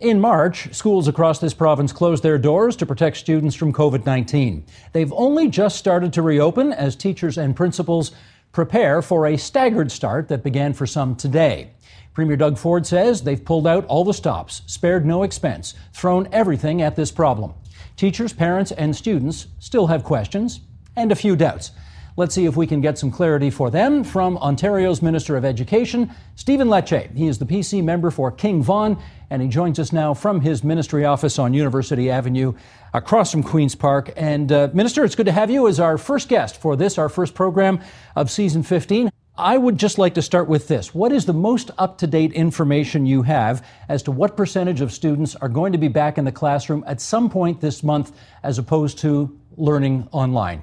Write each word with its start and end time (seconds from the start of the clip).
In 0.00 0.20
March, 0.20 0.74
schools 0.74 1.06
across 1.06 1.38
this 1.38 1.54
province 1.54 1.92
closed 1.92 2.24
their 2.24 2.36
doors 2.36 2.74
to 2.76 2.86
protect 2.86 3.16
students 3.16 3.54
from 3.54 3.72
COVID 3.72 4.04
19. 4.04 4.66
They've 4.92 5.12
only 5.12 5.48
just 5.48 5.76
started 5.76 6.12
to 6.14 6.22
reopen 6.22 6.72
as 6.72 6.96
teachers 6.96 7.38
and 7.38 7.54
principals 7.54 8.10
prepare 8.50 9.02
for 9.02 9.26
a 9.26 9.36
staggered 9.36 9.92
start 9.92 10.26
that 10.28 10.42
began 10.42 10.72
for 10.72 10.84
some 10.84 11.14
today. 11.14 11.70
Premier 12.12 12.36
Doug 12.36 12.58
Ford 12.58 12.84
says 12.84 13.22
they've 13.22 13.44
pulled 13.44 13.68
out 13.68 13.86
all 13.86 14.04
the 14.04 14.12
stops, 14.12 14.62
spared 14.66 15.06
no 15.06 15.22
expense, 15.22 15.74
thrown 15.92 16.28
everything 16.32 16.82
at 16.82 16.96
this 16.96 17.12
problem. 17.12 17.54
Teachers, 17.96 18.32
parents, 18.32 18.72
and 18.72 18.96
students 18.96 19.46
still 19.60 19.86
have 19.86 20.02
questions 20.02 20.60
and 20.96 21.12
a 21.12 21.16
few 21.16 21.36
doubts. 21.36 21.70
Let's 22.16 22.32
see 22.32 22.44
if 22.44 22.56
we 22.56 22.68
can 22.68 22.80
get 22.80 22.96
some 22.96 23.10
clarity 23.10 23.50
for 23.50 23.72
them 23.72 24.04
from 24.04 24.38
Ontario's 24.38 25.02
Minister 25.02 25.36
of 25.36 25.44
Education, 25.44 26.14
Stephen 26.36 26.68
Lecce. 26.68 27.12
He 27.12 27.26
is 27.26 27.40
the 27.40 27.44
PC 27.44 27.82
member 27.82 28.12
for 28.12 28.30
King 28.30 28.62
Vaughan, 28.62 28.96
and 29.30 29.42
he 29.42 29.48
joins 29.48 29.80
us 29.80 29.92
now 29.92 30.14
from 30.14 30.40
his 30.40 30.62
ministry 30.62 31.04
office 31.04 31.40
on 31.40 31.52
University 31.52 32.12
Avenue 32.12 32.54
across 32.92 33.32
from 33.32 33.42
Queen's 33.42 33.74
Park. 33.74 34.12
And, 34.16 34.52
uh, 34.52 34.68
Minister, 34.72 35.04
it's 35.04 35.16
good 35.16 35.26
to 35.26 35.32
have 35.32 35.50
you 35.50 35.66
as 35.66 35.80
our 35.80 35.98
first 35.98 36.28
guest 36.28 36.56
for 36.56 36.76
this, 36.76 36.98
our 36.98 37.08
first 37.08 37.34
program 37.34 37.80
of 38.14 38.30
season 38.30 38.62
15. 38.62 39.10
I 39.36 39.58
would 39.58 39.76
just 39.76 39.98
like 39.98 40.14
to 40.14 40.22
start 40.22 40.48
with 40.48 40.68
this. 40.68 40.94
What 40.94 41.10
is 41.10 41.26
the 41.26 41.34
most 41.34 41.72
up 41.78 41.98
to 41.98 42.06
date 42.06 42.32
information 42.32 43.06
you 43.06 43.22
have 43.22 43.66
as 43.88 44.04
to 44.04 44.12
what 44.12 44.36
percentage 44.36 44.80
of 44.80 44.92
students 44.92 45.34
are 45.34 45.48
going 45.48 45.72
to 45.72 45.78
be 45.78 45.88
back 45.88 46.16
in 46.16 46.24
the 46.24 46.30
classroom 46.30 46.84
at 46.86 47.00
some 47.00 47.28
point 47.28 47.60
this 47.60 47.82
month 47.82 48.12
as 48.44 48.58
opposed 48.58 48.98
to 48.98 49.36
learning 49.56 50.06
online? 50.12 50.62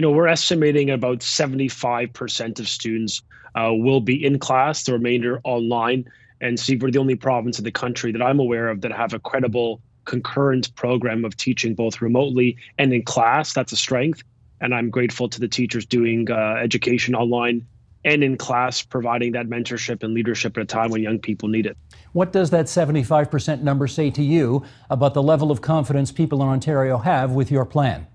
You 0.00 0.06
know, 0.06 0.12
we're 0.12 0.28
estimating 0.28 0.88
about 0.88 1.18
75% 1.18 2.58
of 2.58 2.66
students 2.66 3.20
uh, 3.54 3.68
will 3.70 4.00
be 4.00 4.24
in 4.24 4.38
class, 4.38 4.84
the 4.84 4.94
remainder 4.94 5.42
online. 5.44 6.10
And 6.40 6.58
see, 6.58 6.74
we're 6.76 6.90
the 6.90 6.98
only 6.98 7.16
province 7.16 7.58
in 7.58 7.66
the 7.66 7.70
country 7.70 8.10
that 8.12 8.22
I'm 8.22 8.40
aware 8.40 8.70
of 8.70 8.80
that 8.80 8.92
have 8.92 9.12
a 9.12 9.18
credible 9.18 9.82
concurrent 10.06 10.74
program 10.74 11.26
of 11.26 11.36
teaching 11.36 11.74
both 11.74 12.00
remotely 12.00 12.56
and 12.78 12.94
in 12.94 13.02
class. 13.02 13.52
That's 13.52 13.72
a 13.72 13.76
strength. 13.76 14.22
And 14.62 14.74
I'm 14.74 14.88
grateful 14.88 15.28
to 15.28 15.38
the 15.38 15.48
teachers 15.48 15.84
doing 15.84 16.30
uh, 16.30 16.54
education 16.54 17.14
online 17.14 17.66
and 18.02 18.24
in 18.24 18.38
class, 18.38 18.80
providing 18.80 19.32
that 19.32 19.48
mentorship 19.48 20.02
and 20.02 20.14
leadership 20.14 20.56
at 20.56 20.62
a 20.62 20.64
time 20.64 20.92
when 20.92 21.02
young 21.02 21.18
people 21.18 21.50
need 21.50 21.66
it. 21.66 21.76
What 22.12 22.32
does 22.32 22.48
that 22.48 22.66
75% 22.66 23.60
number 23.60 23.86
say 23.86 24.08
to 24.12 24.22
you 24.22 24.64
about 24.88 25.12
the 25.12 25.22
level 25.22 25.50
of 25.50 25.60
confidence 25.60 26.10
people 26.10 26.40
in 26.40 26.48
Ontario 26.48 26.96
have 26.96 27.32
with 27.32 27.50
your 27.50 27.66
plan? 27.66 28.06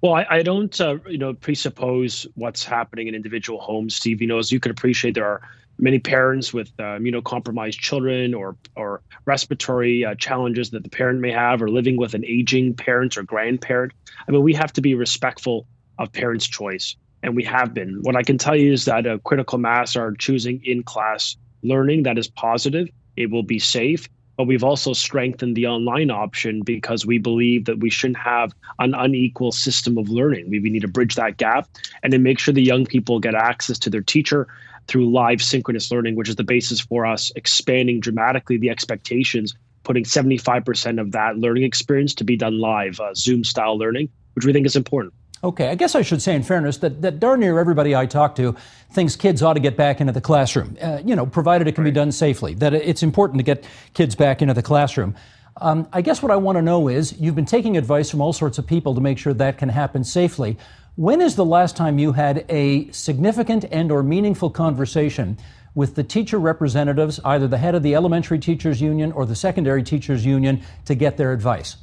Well, 0.00 0.14
I, 0.14 0.26
I 0.30 0.42
don't, 0.42 0.80
uh, 0.80 0.98
you 1.08 1.18
know, 1.18 1.34
presuppose 1.34 2.26
what's 2.34 2.64
happening 2.64 3.08
in 3.08 3.14
individual 3.14 3.60
homes, 3.60 3.96
Steve. 3.96 4.20
You 4.22 4.28
know, 4.28 4.38
as 4.38 4.52
you 4.52 4.60
can 4.60 4.70
appreciate, 4.70 5.14
there 5.14 5.26
are 5.26 5.40
many 5.78 5.98
parents 5.98 6.52
with 6.52 6.68
uh, 6.78 6.98
immunocompromised 6.98 7.78
children 7.78 8.34
or 8.34 8.56
or 8.76 9.02
respiratory 9.24 10.04
uh, 10.04 10.14
challenges 10.14 10.70
that 10.70 10.84
the 10.84 10.88
parent 10.88 11.20
may 11.20 11.32
have, 11.32 11.60
or 11.60 11.68
living 11.68 11.96
with 11.96 12.14
an 12.14 12.24
aging 12.24 12.74
parent 12.74 13.16
or 13.16 13.24
grandparent. 13.24 13.92
I 14.28 14.30
mean, 14.30 14.42
we 14.42 14.54
have 14.54 14.72
to 14.74 14.80
be 14.80 14.94
respectful 14.94 15.66
of 15.98 16.12
parents' 16.12 16.46
choice, 16.46 16.94
and 17.24 17.34
we 17.34 17.42
have 17.44 17.74
been. 17.74 17.98
What 18.02 18.14
I 18.14 18.22
can 18.22 18.38
tell 18.38 18.54
you 18.56 18.72
is 18.72 18.84
that 18.84 19.04
a 19.04 19.18
critical 19.18 19.58
mass 19.58 19.96
are 19.96 20.12
choosing 20.12 20.60
in-class 20.64 21.36
learning 21.64 22.04
that 22.04 22.18
is 22.18 22.28
positive. 22.28 22.88
It 23.16 23.32
will 23.32 23.42
be 23.42 23.58
safe 23.58 24.08
but 24.38 24.46
we've 24.46 24.62
also 24.62 24.92
strengthened 24.92 25.56
the 25.56 25.66
online 25.66 26.12
option 26.12 26.62
because 26.62 27.04
we 27.04 27.18
believe 27.18 27.64
that 27.64 27.80
we 27.80 27.90
shouldn't 27.90 28.18
have 28.18 28.54
an 28.78 28.94
unequal 28.94 29.50
system 29.50 29.98
of 29.98 30.08
learning. 30.08 30.48
We, 30.48 30.60
we 30.60 30.70
need 30.70 30.82
to 30.82 30.88
bridge 30.88 31.16
that 31.16 31.38
gap 31.38 31.68
and 32.04 32.12
then 32.12 32.22
make 32.22 32.38
sure 32.38 32.54
the 32.54 32.62
young 32.62 32.86
people 32.86 33.18
get 33.18 33.34
access 33.34 33.80
to 33.80 33.90
their 33.90 34.00
teacher 34.00 34.46
through 34.86 35.10
live 35.10 35.42
synchronous 35.42 35.90
learning, 35.90 36.14
which 36.14 36.28
is 36.28 36.36
the 36.36 36.44
basis 36.44 36.80
for 36.80 37.04
us 37.04 37.32
expanding 37.34 37.98
dramatically 37.98 38.56
the 38.56 38.70
expectations, 38.70 39.56
putting 39.82 40.04
75% 40.04 41.00
of 41.00 41.10
that 41.10 41.36
learning 41.36 41.64
experience 41.64 42.14
to 42.14 42.22
be 42.22 42.36
done 42.36 42.60
live, 42.60 43.00
uh, 43.00 43.12
Zoom 43.14 43.42
style 43.42 43.76
learning, 43.76 44.08
which 44.34 44.44
we 44.44 44.52
think 44.52 44.66
is 44.66 44.76
important. 44.76 45.12
Okay, 45.42 45.68
I 45.68 45.76
guess 45.76 45.94
I 45.94 46.02
should 46.02 46.20
say, 46.20 46.34
in 46.34 46.42
fairness, 46.42 46.78
that, 46.78 47.00
that 47.02 47.20
darn 47.20 47.40
near 47.40 47.60
everybody 47.60 47.94
I 47.94 48.06
talk 48.06 48.34
to 48.36 48.56
thinks 48.90 49.14
kids 49.14 49.40
ought 49.40 49.52
to 49.52 49.60
get 49.60 49.76
back 49.76 50.00
into 50.00 50.12
the 50.12 50.20
classroom, 50.20 50.76
uh, 50.82 51.00
you 51.04 51.14
know, 51.14 51.26
provided 51.26 51.68
it 51.68 51.76
can 51.76 51.84
right. 51.84 51.90
be 51.90 51.94
done 51.94 52.10
safely, 52.10 52.54
that 52.54 52.74
it's 52.74 53.04
important 53.04 53.38
to 53.38 53.44
get 53.44 53.64
kids 53.94 54.16
back 54.16 54.42
into 54.42 54.54
the 54.54 54.62
classroom. 54.62 55.14
Um, 55.60 55.88
I 55.92 56.02
guess 56.02 56.22
what 56.22 56.32
I 56.32 56.36
want 56.36 56.56
to 56.56 56.62
know 56.62 56.88
is 56.88 57.18
you've 57.20 57.34
been 57.36 57.44
taking 57.44 57.76
advice 57.76 58.10
from 58.10 58.20
all 58.20 58.32
sorts 58.32 58.58
of 58.58 58.66
people 58.66 58.94
to 58.94 59.00
make 59.00 59.18
sure 59.18 59.34
that 59.34 59.58
can 59.58 59.68
happen 59.68 60.02
safely. 60.02 60.58
When 60.96 61.20
is 61.20 61.36
the 61.36 61.44
last 61.44 61.76
time 61.76 61.98
you 61.98 62.12
had 62.12 62.44
a 62.48 62.90
significant 62.90 63.64
and 63.70 63.92
or 63.92 64.02
meaningful 64.02 64.50
conversation 64.50 65.38
with 65.74 65.94
the 65.94 66.02
teacher 66.02 66.38
representatives, 66.38 67.20
either 67.24 67.46
the 67.46 67.58
head 67.58 67.76
of 67.76 67.84
the 67.84 67.94
elementary 67.94 68.40
teachers 68.40 68.80
union 68.80 69.12
or 69.12 69.24
the 69.24 69.36
secondary 69.36 69.84
teachers 69.84 70.26
union, 70.26 70.62
to 70.86 70.96
get 70.96 71.16
their 71.16 71.32
advice? 71.32 71.76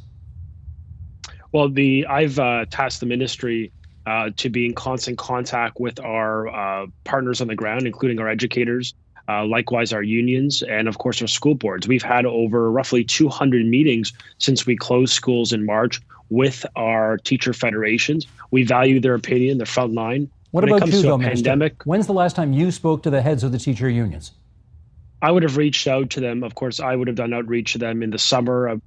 Well, 1.55 1.69
the 1.69 2.05
I've 2.07 2.37
uh, 2.37 2.65
tasked 2.69 2.99
the 2.99 3.05
ministry 3.05 3.71
uh, 4.05 4.31
to 4.35 4.49
be 4.49 4.65
in 4.65 4.73
constant 4.73 5.17
contact 5.17 5.79
with 5.79 6.01
our 6.01 6.49
uh, 6.49 6.87
partners 7.05 7.39
on 7.39 7.47
the 7.47 7.55
ground, 7.55 7.87
including 7.87 8.19
our 8.19 8.27
educators, 8.27 8.93
uh, 9.29 9.45
likewise 9.45 9.93
our 9.93 10.03
unions, 10.03 10.63
and 10.63 10.89
of 10.89 10.97
course 10.97 11.21
our 11.21 11.29
school 11.29 11.55
boards. 11.55 11.87
We've 11.87 12.03
had 12.03 12.25
over 12.25 12.69
roughly 12.69 13.05
200 13.05 13.65
meetings 13.65 14.11
since 14.37 14.65
we 14.65 14.75
closed 14.75 15.13
schools 15.13 15.53
in 15.53 15.65
March 15.65 16.01
with 16.29 16.65
our 16.75 17.19
teacher 17.19 17.53
federations. 17.53 18.27
We 18.51 18.63
value 18.63 18.99
their 18.99 19.15
opinion, 19.15 19.57
their 19.57 19.65
front 19.65 19.93
line. 19.93 20.29
What 20.51 20.65
when 20.65 20.73
about 20.73 20.89
you, 20.89 21.01
though, 21.03 21.19
pandemic, 21.19 21.83
When's 21.83 22.05
the 22.05 22.11
last 22.11 22.35
time 22.35 22.51
you 22.51 22.69
spoke 22.69 23.01
to 23.03 23.09
the 23.09 23.21
heads 23.21 23.45
of 23.45 23.53
the 23.53 23.59
teacher 23.59 23.89
unions? 23.89 24.33
I 25.21 25.31
would 25.31 25.43
have 25.43 25.55
reached 25.55 25.87
out 25.87 26.09
to 26.09 26.19
them. 26.19 26.43
Of 26.43 26.55
course, 26.55 26.81
I 26.81 26.97
would 26.97 27.07
have 27.07 27.15
done 27.15 27.33
outreach 27.33 27.71
to 27.71 27.77
them 27.77 28.03
in 28.03 28.09
the 28.09 28.19
summer. 28.19 28.77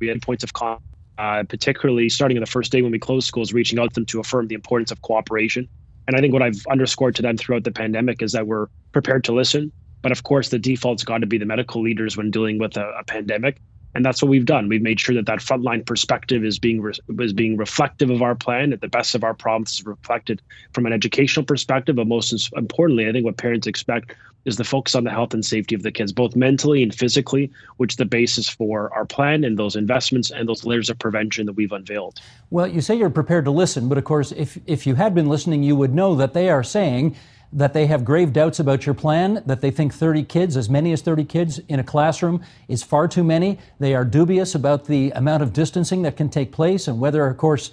We 0.00 0.08
had 0.08 0.20
points 0.22 0.42
of 0.42 0.54
contact 0.54 0.82
uh, 1.18 1.42
particularly 1.48 2.08
starting 2.08 2.36
on 2.36 2.42
the 2.42 2.46
first 2.46 2.72
day 2.72 2.82
when 2.82 2.92
we 2.92 2.98
closed 2.98 3.26
schools, 3.26 3.52
reaching 3.52 3.78
out 3.78 3.90
to 3.90 3.94
them 3.94 4.06
to 4.06 4.20
affirm 4.20 4.48
the 4.48 4.54
importance 4.54 4.90
of 4.90 5.02
cooperation. 5.02 5.68
And 6.06 6.16
I 6.16 6.20
think 6.20 6.32
what 6.32 6.42
I've 6.42 6.62
underscored 6.70 7.14
to 7.16 7.22
them 7.22 7.36
throughout 7.36 7.64
the 7.64 7.72
pandemic 7.72 8.22
is 8.22 8.32
that 8.32 8.46
we're 8.46 8.66
prepared 8.92 9.24
to 9.24 9.32
listen. 9.32 9.72
But 10.02 10.12
of 10.12 10.22
course, 10.22 10.50
the 10.50 10.58
default's 10.58 11.02
got 11.02 11.18
to 11.18 11.26
be 11.26 11.38
the 11.38 11.46
medical 11.46 11.82
leaders 11.82 12.16
when 12.16 12.30
dealing 12.30 12.58
with 12.58 12.76
a, 12.76 12.86
a 12.98 13.04
pandemic. 13.04 13.60
And 13.96 14.04
that's 14.04 14.22
what 14.22 14.28
we've 14.28 14.44
done. 14.44 14.68
We've 14.68 14.82
made 14.82 15.00
sure 15.00 15.14
that 15.14 15.24
that 15.24 15.38
frontline 15.38 15.86
perspective 15.86 16.44
is 16.44 16.58
being 16.58 16.82
re- 16.82 16.92
is 17.18 17.32
being 17.32 17.56
reflective 17.56 18.10
of 18.10 18.20
our 18.20 18.34
plan. 18.34 18.68
That 18.68 18.82
the 18.82 18.88
best 18.88 19.14
of 19.14 19.24
our 19.24 19.32
problems 19.32 19.72
is 19.72 19.86
reflected 19.86 20.42
from 20.74 20.84
an 20.84 20.92
educational 20.92 21.46
perspective, 21.46 21.96
but 21.96 22.06
most 22.06 22.52
importantly, 22.54 23.08
I 23.08 23.12
think 23.12 23.24
what 23.24 23.38
parents 23.38 23.66
expect 23.66 24.14
is 24.44 24.58
the 24.58 24.64
focus 24.64 24.94
on 24.94 25.04
the 25.04 25.10
health 25.10 25.32
and 25.32 25.42
safety 25.42 25.74
of 25.74 25.82
the 25.82 25.90
kids, 25.90 26.12
both 26.12 26.36
mentally 26.36 26.82
and 26.82 26.94
physically, 26.94 27.50
which 27.78 27.94
is 27.94 27.96
the 27.96 28.04
basis 28.04 28.50
for 28.50 28.92
our 28.92 29.06
plan 29.06 29.44
and 29.44 29.58
those 29.58 29.76
investments 29.76 30.30
and 30.30 30.46
those 30.46 30.66
layers 30.66 30.90
of 30.90 30.98
prevention 30.98 31.46
that 31.46 31.54
we've 31.54 31.72
unveiled. 31.72 32.20
Well, 32.50 32.66
you 32.66 32.82
say 32.82 32.94
you're 32.94 33.08
prepared 33.08 33.46
to 33.46 33.50
listen, 33.50 33.88
but 33.88 33.96
of 33.96 34.04
course, 34.04 34.30
if, 34.32 34.58
if 34.66 34.86
you 34.86 34.94
had 34.94 35.14
been 35.14 35.28
listening, 35.28 35.62
you 35.62 35.74
would 35.74 35.94
know 35.94 36.14
that 36.16 36.34
they 36.34 36.50
are 36.50 36.62
saying 36.62 37.16
that 37.52 37.72
they 37.72 37.86
have 37.86 38.04
grave 38.04 38.32
doubts 38.32 38.58
about 38.60 38.86
your 38.86 38.94
plan, 38.94 39.42
that 39.46 39.60
they 39.60 39.70
think 39.70 39.94
30 39.94 40.24
kids, 40.24 40.56
as 40.56 40.68
many 40.68 40.92
as 40.92 41.02
30 41.02 41.24
kids 41.24 41.58
in 41.68 41.78
a 41.80 41.84
classroom, 41.84 42.42
is 42.68 42.82
far 42.82 43.08
too 43.08 43.24
many. 43.24 43.58
They 43.78 43.94
are 43.94 44.04
dubious 44.04 44.54
about 44.54 44.86
the 44.86 45.10
amount 45.12 45.42
of 45.42 45.52
distancing 45.52 46.02
that 46.02 46.16
can 46.16 46.28
take 46.28 46.52
place 46.52 46.88
and 46.88 47.00
whether, 47.00 47.26
of 47.26 47.36
course, 47.36 47.70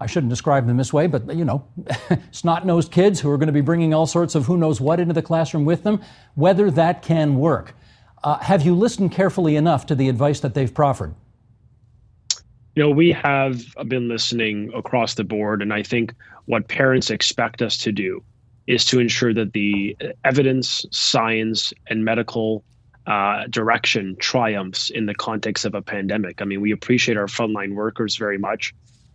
I 0.00 0.06
shouldn't 0.06 0.30
describe 0.30 0.66
them 0.66 0.78
this 0.78 0.92
way, 0.92 1.06
but 1.06 1.36
you 1.36 1.44
know, 1.44 1.64
snot 2.30 2.64
nosed 2.64 2.90
kids 2.90 3.20
who 3.20 3.30
are 3.30 3.36
going 3.36 3.48
to 3.48 3.52
be 3.52 3.60
bringing 3.60 3.92
all 3.92 4.06
sorts 4.06 4.34
of 4.34 4.46
who 4.46 4.56
knows 4.56 4.80
what 4.80 4.98
into 4.98 5.12
the 5.12 5.22
classroom 5.22 5.66
with 5.66 5.82
them, 5.82 6.00
whether 6.34 6.70
that 6.70 7.02
can 7.02 7.36
work. 7.36 7.74
Uh, 8.24 8.38
have 8.38 8.62
you 8.62 8.74
listened 8.74 9.12
carefully 9.12 9.56
enough 9.56 9.86
to 9.86 9.94
the 9.94 10.08
advice 10.08 10.40
that 10.40 10.54
they've 10.54 10.72
proffered? 10.72 11.14
You 12.74 12.84
know, 12.84 12.90
we 12.90 13.12
have 13.12 13.62
been 13.88 14.08
listening 14.08 14.72
across 14.74 15.14
the 15.14 15.24
board, 15.24 15.60
and 15.60 15.72
I 15.72 15.82
think 15.82 16.14
what 16.46 16.68
parents 16.68 17.10
expect 17.10 17.60
us 17.60 17.76
to 17.78 17.92
do 17.92 18.22
is 18.70 18.84
to 18.84 19.00
ensure 19.00 19.34
that 19.34 19.52
the 19.52 19.96
evidence, 20.24 20.86
science, 20.92 21.72
and 21.88 22.04
medical 22.04 22.62
uh, 23.06 23.44
direction 23.48 24.16
triumphs 24.20 24.90
in 24.90 25.06
the 25.06 25.14
context 25.14 25.64
of 25.64 25.74
a 25.74 25.82
pandemic. 25.82 26.40
I 26.40 26.44
mean, 26.44 26.60
we 26.60 26.70
appreciate 26.70 27.16
our 27.16 27.26
frontline 27.26 27.74
workers 27.74 28.16
very 28.16 28.38
much. 28.38 28.72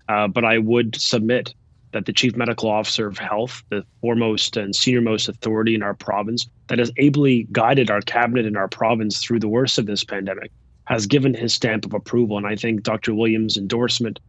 Uh, 0.10 0.28
but 0.28 0.44
I 0.44 0.58
would 0.58 1.00
submit 1.00 1.54
that 1.94 2.06
the 2.06 2.12
chief 2.12 2.36
medical 2.36 2.70
officer 2.70 3.08
of 3.08 3.18
health, 3.18 3.64
the 3.70 3.86
foremost 4.02 4.58
and 4.58 4.74
seniormost 4.74 5.30
authority 5.30 5.74
in 5.74 5.82
our 5.82 5.94
province, 5.94 6.50
that 6.68 6.78
has 6.78 6.92
ably 6.98 7.48
guided 7.54 7.90
our 7.90 8.02
cabinet 8.02 8.46
and 8.46 8.58
our 8.58 8.68
province 8.68 9.24
through 9.24 9.40
the 9.40 9.48
worst 9.48 9.78
of 9.80 9.86
this 9.86 10.04
pandemic, 10.04 10.52
has 10.84 11.08
given 11.08 11.34
his 11.34 11.54
stamp 11.54 11.86
of 11.86 11.94
approval. 11.94 12.38
And 12.38 12.46
I 12.46 12.58
think 12.58 12.84
Dr. 12.84 13.14
Williams' 13.14 13.56
endorsement, 13.56 14.20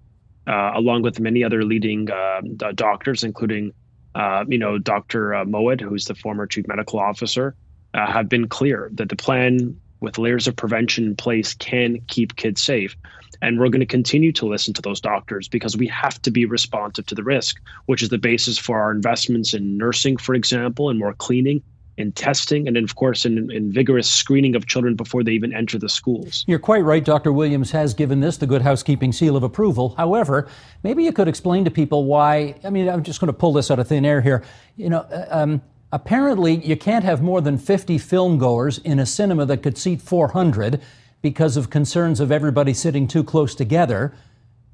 uh, 0.47 0.71
along 0.77 1.03
with 1.03 1.19
many 1.19 1.43
other 1.43 1.65
leading 1.65 2.09
uh, 2.09 2.41
doctors, 2.77 3.25
including 3.25 3.73
uh, 4.17 4.45
you 4.49 4.59
know 4.59 4.79
Dr. 4.79 5.35
Uh, 5.35 5.45
Mowat, 5.45 5.81
who's 5.81 6.07
the 6.07 6.15
former 6.15 6.47
chief 6.47 6.67
medical 6.67 6.99
officer, 6.99 7.55
uh, 7.95 8.11
have 8.11 8.29
been 8.29 8.49
clear 8.49 8.91
that 8.95 9.11
the 9.11 9.17
plan 9.17 9.79
with 10.01 10.19
layers 10.19 10.47
of 10.47 10.57
prevention 10.57 11.05
in 11.05 11.17
place 11.17 11.55
can 11.55 12.01
keep 12.09 12.37
kids 12.37 12.63
safe. 12.63 12.97
And 13.43 13.59
we're 13.59 13.69
going 13.69 13.81
to 13.81 13.87
continue 13.87 14.33
to 14.33 14.47
listen 14.47 14.73
to 14.75 14.83
those 14.83 15.01
doctors 15.01 15.49
because 15.49 15.77
we 15.77 15.87
have 15.89 16.21
to 16.23 16.31
be 16.31 16.47
responsive 16.47 17.07
to 17.07 17.15
the 17.15 17.23
risk, 17.23 17.61
which 17.85 18.03
is 18.03 18.09
the 18.09 18.19
basis 18.19 18.57
for 18.59 18.81
our 18.81 18.91
investments 18.91 19.53
in 19.53 19.77
nursing, 19.77 20.17
for 20.17 20.35
example, 20.35 20.89
and 20.89 20.99
more 20.99 21.13
cleaning 21.13 21.63
in 21.97 22.13
testing, 22.13 22.69
and 22.69 22.77
of 22.77 22.95
course, 22.95 23.25
in, 23.25 23.51
in, 23.51 23.73
vigorous 23.73 24.11
screening 24.11 24.55
of 24.55 24.67
children 24.67 24.95
before 24.95 25.25
they 25.25 25.33
even 25.33 25.55
enter 25.55 25.79
the 25.79 25.89
schools. 25.89 26.45
You're 26.47 26.59
quite 26.59 26.85
right. 26.85 27.03
Dr. 27.03 27.33
Williams 27.33 27.71
has 27.71 27.95
given 27.95 28.21
this 28.21 28.37
the 28.37 28.47
good 28.47 28.63
housekeeping 28.63 29.13
seal 29.13 29.37
of 29.37 29.43
approval. 29.43 29.95
However, 29.97 30.49
maybe 30.83 31.05
you 31.05 31.13
could 31.13 31.29
explain 31.29 31.65
to 31.65 31.71
people 31.71 32.05
why. 32.05 32.55
I 32.65 32.71
mean, 32.71 32.89
I'm 32.89 33.03
just 33.03 33.21
going 33.21 33.29
to 33.29 33.33
pull 33.33 33.55
this 33.55 33.71
out 33.71 33.79
of 33.79 33.89
thin 33.89 34.05
air 34.05 34.21
here. 34.21 34.45
You 34.77 34.91
know, 34.91 35.01
uh, 35.01 35.27
um, 35.31 35.63
apparently, 35.91 36.57
you 36.57 36.77
can't 36.77 37.05
have 37.05 37.23
more 37.23 37.41
than 37.41 37.57
50 37.57 37.97
film 37.99 38.39
goers 38.39 38.79
in 38.79 38.99
a 38.99 39.07
cinema 39.07 39.47
that 39.47 39.63
could 39.63 39.79
seat 39.79 40.03
400 40.03 40.83
because 41.23 41.57
of 41.57 41.71
concerns 41.71 42.21
of 42.21 42.31
everybody 42.31 42.75
sitting 42.75 43.09
too 43.09 43.25
close 43.25 43.55
together. 43.55 44.13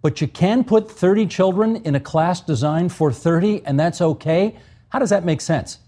But 0.03 0.21
you 0.21 0.27
can 0.27 0.65
put 0.65 0.91
30 0.91 1.27
children 1.29 1.77
in 1.77 1.95
a 1.95 2.01
class 2.01 2.41
designed 2.41 2.93
for 2.93 3.13
30, 3.13 3.65
and 3.65 3.79
that's 3.79 4.01
okay. 4.01 4.57
How 4.89 4.99
does 4.99 5.11
that 5.11 5.25
make 5.25 5.41
sense? 5.41 5.79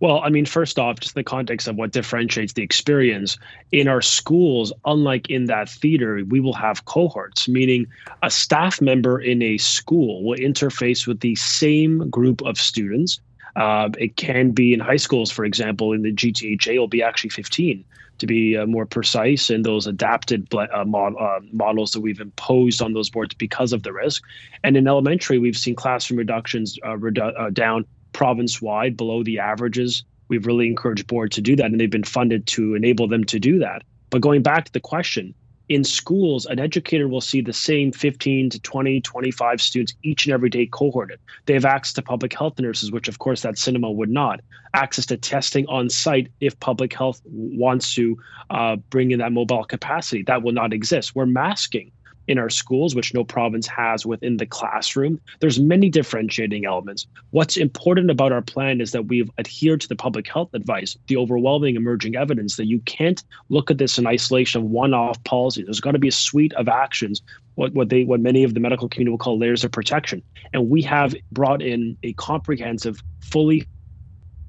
Well, 0.00 0.22
I 0.24 0.30
mean, 0.30 0.46
first 0.46 0.78
off, 0.78 0.98
just 0.98 1.14
the 1.14 1.22
context 1.22 1.68
of 1.68 1.76
what 1.76 1.92
differentiates 1.92 2.54
the 2.54 2.62
experience 2.62 3.38
in 3.70 3.86
our 3.86 4.00
schools, 4.00 4.72
unlike 4.86 5.28
in 5.28 5.44
that 5.46 5.68
theater, 5.68 6.22
we 6.26 6.40
will 6.40 6.54
have 6.54 6.86
cohorts, 6.86 7.46
meaning 7.48 7.86
a 8.22 8.30
staff 8.30 8.80
member 8.80 9.20
in 9.20 9.42
a 9.42 9.58
school 9.58 10.24
will 10.24 10.38
interface 10.38 11.06
with 11.06 11.20
the 11.20 11.34
same 11.34 12.08
group 12.08 12.40
of 12.42 12.58
students. 12.58 13.20
Uh, 13.56 13.90
it 13.98 14.16
can 14.16 14.52
be 14.52 14.72
in 14.72 14.80
high 14.80 14.96
schools, 14.96 15.30
for 15.30 15.44
example, 15.44 15.92
in 15.92 16.00
the 16.00 16.12
GTHA, 16.12 16.74
it'll 16.74 16.88
be 16.88 17.02
actually 17.02 17.30
15 17.30 17.84
to 18.20 18.26
be 18.26 18.56
uh, 18.56 18.66
more 18.66 18.86
precise 18.86 19.50
in 19.50 19.62
those 19.62 19.86
adapted 19.86 20.46
uh, 20.54 20.84
mod- 20.84 21.16
uh, 21.18 21.40
models 21.52 21.90
that 21.92 22.00
we've 22.00 22.20
imposed 22.20 22.80
on 22.80 22.92
those 22.92 23.10
boards 23.10 23.34
because 23.34 23.72
of 23.72 23.82
the 23.82 23.92
risk. 23.92 24.22
And 24.62 24.76
in 24.76 24.86
elementary, 24.86 25.38
we've 25.38 25.56
seen 25.56 25.74
classroom 25.74 26.18
reductions 26.18 26.78
uh, 26.84 26.96
redu- 26.96 27.38
uh, 27.38 27.50
down 27.50 27.86
province 28.20 28.60
wide 28.60 28.98
below 28.98 29.22
the 29.22 29.38
averages. 29.38 30.04
We've 30.28 30.44
really 30.44 30.66
encouraged 30.66 31.06
boards 31.06 31.36
to 31.36 31.40
do 31.40 31.56
that, 31.56 31.70
and 31.70 31.80
they've 31.80 31.88
been 31.88 32.04
funded 32.04 32.46
to 32.48 32.74
enable 32.74 33.08
them 33.08 33.24
to 33.24 33.40
do 33.40 33.58
that. 33.60 33.82
But 34.10 34.20
going 34.20 34.42
back 34.42 34.66
to 34.66 34.72
the 34.72 34.78
question, 34.78 35.34
in 35.70 35.84
schools, 35.84 36.44
an 36.44 36.58
educator 36.58 37.08
will 37.08 37.22
see 37.22 37.40
the 37.40 37.54
same 37.54 37.92
15 37.92 38.50
to 38.50 38.60
20, 38.60 39.00
25 39.00 39.62
students 39.62 39.94
each 40.02 40.26
and 40.26 40.34
every 40.34 40.50
day 40.50 40.66
cohorted. 40.66 41.18
They 41.46 41.54
have 41.54 41.64
access 41.64 41.94
to 41.94 42.02
public 42.02 42.34
health 42.34 42.58
nurses, 42.58 42.92
which 42.92 43.08
of 43.08 43.20
course 43.20 43.40
that 43.40 43.56
cinema 43.56 43.90
would 43.90 44.10
not. 44.10 44.40
Access 44.74 45.06
to 45.06 45.16
testing 45.16 45.66
on 45.68 45.88
site 45.88 46.28
if 46.40 46.60
public 46.60 46.92
health 46.92 47.22
wants 47.24 47.94
to 47.94 48.18
uh, 48.50 48.76
bring 48.90 49.12
in 49.12 49.20
that 49.20 49.32
mobile 49.32 49.64
capacity. 49.64 50.24
That 50.24 50.42
will 50.42 50.52
not 50.52 50.74
exist. 50.74 51.14
We're 51.14 51.24
masking 51.24 51.90
in 52.30 52.38
our 52.38 52.48
schools, 52.48 52.94
which 52.94 53.12
no 53.12 53.24
province 53.24 53.66
has 53.66 54.06
within 54.06 54.36
the 54.36 54.46
classroom. 54.46 55.20
There's 55.40 55.58
many 55.58 55.90
differentiating 55.90 56.64
elements. 56.64 57.06
What's 57.30 57.56
important 57.56 58.10
about 58.10 58.32
our 58.32 58.40
plan 58.40 58.80
is 58.80 58.92
that 58.92 59.06
we've 59.06 59.30
adhered 59.36 59.80
to 59.80 59.88
the 59.88 59.96
public 59.96 60.28
health 60.28 60.54
advice, 60.54 60.96
the 61.08 61.16
overwhelming 61.16 61.74
emerging 61.74 62.14
evidence 62.14 62.56
that 62.56 62.66
you 62.66 62.78
can't 62.80 63.22
look 63.48 63.70
at 63.70 63.78
this 63.78 63.98
in 63.98 64.06
isolation 64.06 64.62
of 64.62 64.70
one-off 64.70 65.22
policy. 65.24 65.64
There's 65.64 65.80
got 65.80 65.92
to 65.92 65.98
be 65.98 66.08
a 66.08 66.12
suite 66.12 66.52
of 66.54 66.68
actions, 66.68 67.20
what, 67.56 67.74
what 67.74 67.88
they 67.88 68.04
what 68.04 68.20
many 68.20 68.44
of 68.44 68.54
the 68.54 68.60
medical 68.60 68.88
community 68.88 69.10
will 69.10 69.18
call 69.18 69.36
layers 69.36 69.64
of 69.64 69.72
protection. 69.72 70.22
And 70.52 70.70
we 70.70 70.82
have 70.82 71.14
brought 71.32 71.60
in 71.60 71.96
a 72.04 72.12
comprehensive, 72.12 73.02
fully 73.20 73.66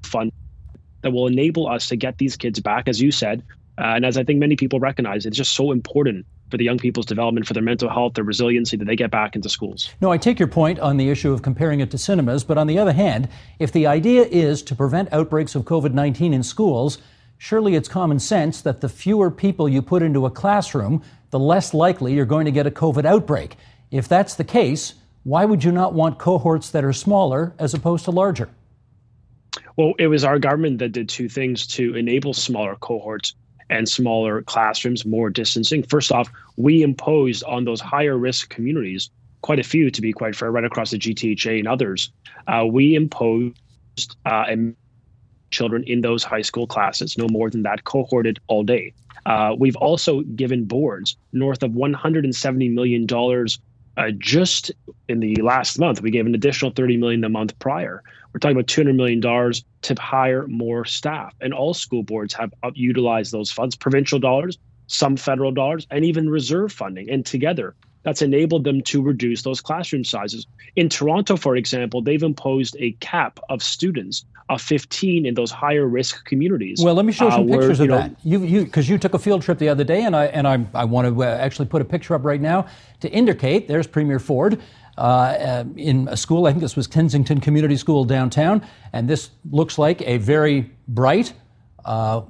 fund 0.04 0.30
that 1.02 1.10
will 1.10 1.26
enable 1.26 1.66
us 1.66 1.88
to 1.88 1.96
get 1.96 2.18
these 2.18 2.36
kids 2.36 2.60
back, 2.60 2.86
as 2.86 3.02
you 3.02 3.10
said, 3.10 3.42
uh, 3.78 3.94
and 3.96 4.04
as 4.04 4.16
I 4.16 4.24
think 4.24 4.38
many 4.38 4.56
people 4.56 4.78
recognize, 4.78 5.26
it's 5.26 5.36
just 5.36 5.56
so 5.56 5.72
important 5.72 6.26
for 6.52 6.58
the 6.58 6.64
young 6.64 6.78
people's 6.78 7.06
development, 7.06 7.46
for 7.46 7.54
their 7.54 7.62
mental 7.62 7.88
health, 7.88 8.12
their 8.12 8.24
resiliency, 8.24 8.76
that 8.76 8.84
they 8.84 8.94
get 8.94 9.10
back 9.10 9.34
into 9.34 9.48
schools. 9.48 9.90
No, 10.02 10.12
I 10.12 10.18
take 10.18 10.38
your 10.38 10.48
point 10.48 10.78
on 10.78 10.98
the 10.98 11.08
issue 11.08 11.32
of 11.32 11.40
comparing 11.40 11.80
it 11.80 11.90
to 11.92 11.98
cinemas, 11.98 12.44
but 12.44 12.58
on 12.58 12.66
the 12.66 12.78
other 12.78 12.92
hand, 12.92 13.26
if 13.58 13.72
the 13.72 13.86
idea 13.86 14.24
is 14.24 14.62
to 14.64 14.74
prevent 14.74 15.10
outbreaks 15.12 15.54
of 15.54 15.62
COVID 15.62 15.94
19 15.94 16.34
in 16.34 16.42
schools, 16.42 16.98
surely 17.38 17.74
it's 17.74 17.88
common 17.88 18.18
sense 18.18 18.60
that 18.60 18.82
the 18.82 18.88
fewer 18.90 19.30
people 19.30 19.66
you 19.66 19.80
put 19.80 20.02
into 20.02 20.26
a 20.26 20.30
classroom, 20.30 21.02
the 21.30 21.38
less 21.38 21.72
likely 21.72 22.12
you're 22.12 22.26
going 22.26 22.44
to 22.44 22.52
get 22.52 22.66
a 22.66 22.70
COVID 22.70 23.06
outbreak. 23.06 23.56
If 23.90 24.06
that's 24.06 24.34
the 24.34 24.44
case, 24.44 24.92
why 25.24 25.46
would 25.46 25.64
you 25.64 25.72
not 25.72 25.94
want 25.94 26.18
cohorts 26.18 26.68
that 26.72 26.84
are 26.84 26.92
smaller 26.92 27.54
as 27.58 27.72
opposed 27.72 28.04
to 28.04 28.10
larger? 28.10 28.50
Well, 29.76 29.94
it 29.98 30.08
was 30.08 30.22
our 30.22 30.38
government 30.38 30.80
that 30.80 30.92
did 30.92 31.08
two 31.08 31.30
things 31.30 31.66
to 31.68 31.94
enable 31.94 32.34
smaller 32.34 32.76
cohorts 32.76 33.34
and 33.72 33.88
smaller 33.88 34.42
classrooms, 34.42 35.04
more 35.04 35.30
distancing. 35.30 35.82
First 35.82 36.12
off, 36.12 36.30
we 36.56 36.82
imposed 36.82 37.42
on 37.44 37.64
those 37.64 37.80
higher 37.80 38.16
risk 38.16 38.50
communities, 38.50 39.10
quite 39.40 39.58
a 39.58 39.64
few 39.64 39.90
to 39.90 40.00
be 40.00 40.12
quite 40.12 40.36
fair, 40.36 40.50
right 40.50 40.64
across 40.64 40.90
the 40.90 40.98
GTHA 40.98 41.58
and 41.58 41.68
others, 41.68 42.12
uh, 42.46 42.64
we 42.66 42.94
imposed 42.94 43.56
uh, 44.26 44.44
children 45.50 45.84
in 45.86 46.00
those 46.00 46.22
high 46.22 46.42
school 46.42 46.66
classes, 46.66 47.16
no 47.18 47.26
more 47.28 47.50
than 47.50 47.62
that, 47.62 47.84
cohorted 47.84 48.38
all 48.46 48.62
day. 48.62 48.92
Uh, 49.26 49.54
we've 49.56 49.76
also 49.76 50.22
given 50.34 50.64
boards 50.64 51.16
north 51.32 51.62
of 51.62 51.72
$170 51.72 52.72
million 52.72 53.06
uh, 53.96 54.10
just 54.18 54.70
in 55.08 55.20
the 55.20 55.36
last 55.36 55.78
month. 55.78 56.02
We 56.02 56.10
gave 56.10 56.26
an 56.26 56.34
additional 56.34 56.70
30 56.70 56.96
million 56.96 57.20
the 57.20 57.28
month 57.28 57.58
prior. 57.58 58.02
We're 58.32 58.38
talking 58.38 58.56
about 58.56 58.66
$200 58.66 58.94
million 58.94 59.20
to 59.20 60.02
hire 60.02 60.46
more 60.46 60.84
staff. 60.84 61.34
And 61.40 61.52
all 61.52 61.74
school 61.74 62.02
boards 62.02 62.32
have 62.34 62.52
utilized 62.74 63.32
those 63.32 63.52
funds, 63.52 63.76
provincial 63.76 64.18
dollars, 64.18 64.58
some 64.86 65.16
federal 65.16 65.52
dollars, 65.52 65.86
and 65.90 66.04
even 66.04 66.30
reserve 66.30 66.72
funding. 66.72 67.10
And 67.10 67.26
together, 67.26 67.74
that's 68.02 68.22
enabled 68.22 68.64
them 68.64 68.82
to 68.82 69.02
reduce 69.02 69.42
those 69.42 69.60
classroom 69.60 70.04
sizes. 70.04 70.46
In 70.76 70.88
Toronto, 70.88 71.36
for 71.36 71.56
example, 71.56 72.02
they've 72.02 72.22
imposed 72.22 72.76
a 72.78 72.92
cap 73.00 73.40
of 73.48 73.62
students 73.62 74.24
of 74.48 74.60
15 74.60 75.24
in 75.24 75.34
those 75.34 75.50
higher 75.50 75.86
risk 75.86 76.24
communities. 76.24 76.80
Well, 76.82 76.94
let 76.94 77.04
me 77.06 77.12
show 77.12 77.30
some 77.30 77.48
uh, 77.48 77.56
pictures 77.56 77.78
where, 77.78 77.84
of 77.84 77.90
know, 77.90 77.98
that. 77.98 78.16
You, 78.24 78.42
you, 78.42 78.64
because 78.64 78.88
you 78.88 78.98
took 78.98 79.14
a 79.14 79.18
field 79.18 79.42
trip 79.42 79.58
the 79.58 79.68
other 79.68 79.84
day, 79.84 80.02
and 80.02 80.14
I 80.14 80.26
and 80.26 80.46
I, 80.46 80.64
I 80.74 80.84
want 80.84 81.08
to 81.08 81.22
uh, 81.22 81.26
actually 81.26 81.66
put 81.66 81.80
a 81.80 81.84
picture 81.84 82.14
up 82.14 82.24
right 82.24 82.40
now 82.40 82.66
to 83.00 83.10
indicate. 83.10 83.68
There's 83.68 83.86
Premier 83.86 84.18
Ford. 84.18 84.60
Uh, 84.98 85.00
uh, 85.00 85.64
in 85.76 86.06
a 86.08 86.16
school. 86.18 86.46
I 86.46 86.50
think 86.50 86.60
this 86.60 86.76
was 86.76 86.86
Kensington 86.86 87.40
Community 87.40 87.78
School 87.78 88.04
downtown, 88.04 88.60
and 88.92 89.08
this 89.08 89.30
looks 89.50 89.78
like 89.78 90.02
a 90.02 90.18
very 90.18 90.70
bright, 90.86 91.32
uh, 91.86 92.20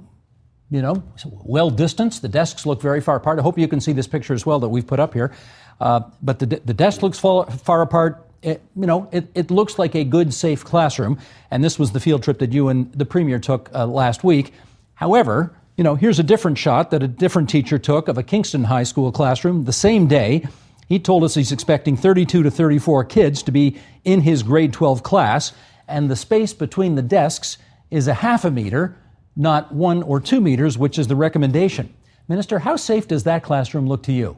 you 0.73 0.81
know, 0.81 1.03
well 1.27 1.69
distanced. 1.69 2.23
The 2.23 2.29
desks 2.29 2.65
look 2.65 2.81
very 2.81 3.03
far 3.03 3.17
apart. 3.17 3.39
I 3.39 3.43
hope 3.43 3.59
you 3.59 3.69
can 3.69 3.81
see 3.81 3.93
this 3.93 4.07
picture 4.07 4.33
as 4.33 4.47
well 4.47 4.59
that 4.61 4.71
we've 4.71 4.87
put 4.87 4.99
up 4.99 5.13
here. 5.13 5.33
Uh, 5.81 6.01
but 6.23 6.39
the, 6.39 6.47
the 6.47 6.73
desk 6.73 7.03
looks 7.03 7.19
far, 7.19 7.49
far 7.51 7.83
apart. 7.83 8.27
It, 8.41 8.63
you 8.75 8.87
know, 8.87 9.07
it, 9.13 9.31
it 9.35 9.51
looks 9.51 9.79
like 9.79 9.95
a 9.95 10.03
good, 10.03 10.33
safe 10.33 10.65
classroom. 10.65 11.19
And 11.51 11.63
this 11.63 11.79
was 11.79 11.93
the 11.93 12.01
field 12.01 12.23
trip 12.23 12.39
that 12.39 12.53
you 12.53 12.69
and 12.69 12.91
the 12.93 13.05
premier 13.05 13.39
took 13.39 13.71
uh, 13.75 13.87
last 13.87 14.25
week. 14.25 14.55
However, 14.95 15.55
you 15.77 15.85
know, 15.85 15.95
here's 15.95 16.19
a 16.19 16.23
different 16.23 16.57
shot 16.57 16.91
that 16.91 17.03
a 17.03 17.09
different 17.09 17.51
teacher 17.51 17.79
took 17.79 18.09
of 18.09 18.17
a 18.17 18.23
Kingston 18.23 18.65
High 18.65 18.83
School 18.85 19.13
classroom 19.13 19.65
the 19.65 19.73
same 19.73 20.07
day. 20.07 20.47
He 20.89 20.99
told 20.99 21.23
us 21.23 21.35
he's 21.35 21.53
expecting 21.53 21.97
32 21.97 22.43
to 22.43 22.51
34 22.51 23.05
kids 23.05 23.43
to 23.43 23.53
be 23.53 23.79
in 24.05 24.23
his 24.23 24.43
grade 24.43 24.73
12 24.73 25.03
class, 25.03 25.53
and 25.87 26.11
the 26.11 26.17
space 26.17 26.53
between 26.53 26.95
the 26.95 27.03
desks 27.03 27.59
is 27.91 28.09
a 28.09 28.15
half 28.15 28.45
a 28.45 28.51
meter, 28.51 28.97
not 29.37 29.73
one 29.73 30.03
or 30.03 30.21
two 30.21 30.41
meters, 30.41 30.77
which 30.77 30.99
is 30.99 31.07
the 31.07 31.17
recommendation. 31.17 31.93
Minister, 32.29 32.59
how 32.59 32.77
safe 32.77 33.09
does 33.09 33.25
that 33.25 33.43
classroom 33.43 33.87
look 33.87 34.03
to 34.05 34.13
you? 34.13 34.37